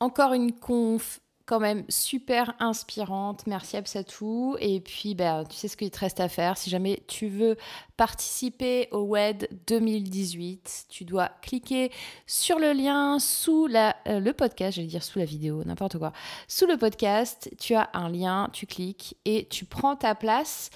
Encore 0.00 0.32
une 0.32 0.52
conf 0.52 1.20
quand 1.48 1.60
même 1.60 1.84
super 1.88 2.52
inspirante. 2.60 3.46
Merci 3.46 3.78
Absatou. 3.78 4.56
Et 4.60 4.80
puis, 4.80 5.14
ben, 5.14 5.44
tu 5.48 5.56
sais 5.56 5.66
ce 5.66 5.78
qu'il 5.78 5.90
te 5.90 5.98
reste 5.98 6.20
à 6.20 6.28
faire. 6.28 6.58
Si 6.58 6.68
jamais 6.68 7.02
tu 7.08 7.28
veux 7.28 7.56
participer 7.96 8.88
au 8.92 9.00
WED 9.04 9.48
2018, 9.66 10.86
tu 10.90 11.06
dois 11.06 11.30
cliquer 11.40 11.90
sur 12.26 12.58
le 12.58 12.72
lien 12.72 13.18
sous 13.18 13.66
la, 13.66 13.96
euh, 14.08 14.20
le 14.20 14.34
podcast, 14.34 14.76
j'allais 14.76 14.88
dire 14.88 15.02
sous 15.02 15.18
la 15.18 15.24
vidéo, 15.24 15.64
n'importe 15.64 15.96
quoi. 15.96 16.12
Sous 16.48 16.66
le 16.66 16.76
podcast, 16.76 17.50
tu 17.58 17.74
as 17.74 17.88
un 17.94 18.10
lien, 18.10 18.50
tu 18.52 18.66
cliques 18.66 19.16
et 19.24 19.48
tu 19.48 19.64
prends 19.64 19.96
ta 19.96 20.14
place. 20.14 20.68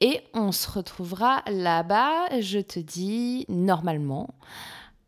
Et 0.00 0.22
on 0.34 0.50
se 0.50 0.68
retrouvera 0.68 1.44
là-bas, 1.46 2.40
je 2.40 2.58
te 2.58 2.80
dis, 2.80 3.46
normalement 3.48 4.34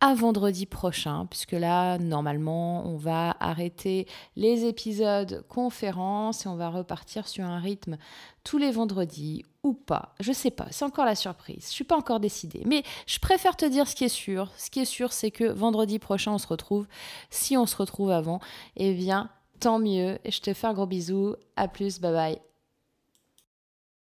à 0.00 0.14
vendredi 0.14 0.66
prochain, 0.66 1.26
puisque 1.26 1.52
là, 1.52 1.98
normalement, 1.98 2.86
on 2.86 2.96
va 2.96 3.36
arrêter 3.40 4.06
les 4.36 4.64
épisodes 4.64 5.44
conférences 5.48 6.46
et 6.46 6.48
on 6.48 6.56
va 6.56 6.70
repartir 6.70 7.26
sur 7.26 7.44
un 7.44 7.58
rythme 7.58 7.98
tous 8.44 8.58
les 8.58 8.70
vendredis 8.70 9.44
ou 9.64 9.74
pas. 9.74 10.14
Je 10.20 10.32
sais 10.32 10.52
pas, 10.52 10.68
c'est 10.70 10.84
encore 10.84 11.04
la 11.04 11.16
surprise. 11.16 11.66
Je 11.66 11.72
suis 11.72 11.84
pas 11.84 11.96
encore 11.96 12.20
décidée, 12.20 12.62
mais 12.64 12.84
je 13.06 13.18
préfère 13.18 13.56
te 13.56 13.66
dire 13.66 13.88
ce 13.88 13.96
qui 13.96 14.04
est 14.04 14.08
sûr. 14.08 14.50
Ce 14.56 14.70
qui 14.70 14.80
est 14.80 14.84
sûr, 14.84 15.12
c'est 15.12 15.30
que 15.32 15.44
vendredi 15.44 15.98
prochain, 15.98 16.32
on 16.32 16.38
se 16.38 16.46
retrouve. 16.46 16.86
Si 17.30 17.56
on 17.56 17.66
se 17.66 17.76
retrouve 17.76 18.10
avant, 18.10 18.40
eh 18.76 18.94
bien, 18.94 19.30
tant 19.60 19.78
mieux. 19.78 20.18
Et 20.24 20.30
je 20.30 20.40
te 20.40 20.54
fais 20.54 20.68
un 20.68 20.74
gros 20.74 20.86
bisou. 20.86 21.34
À 21.56 21.68
plus, 21.68 22.00
bye 22.00 22.12
bye. 22.12 22.47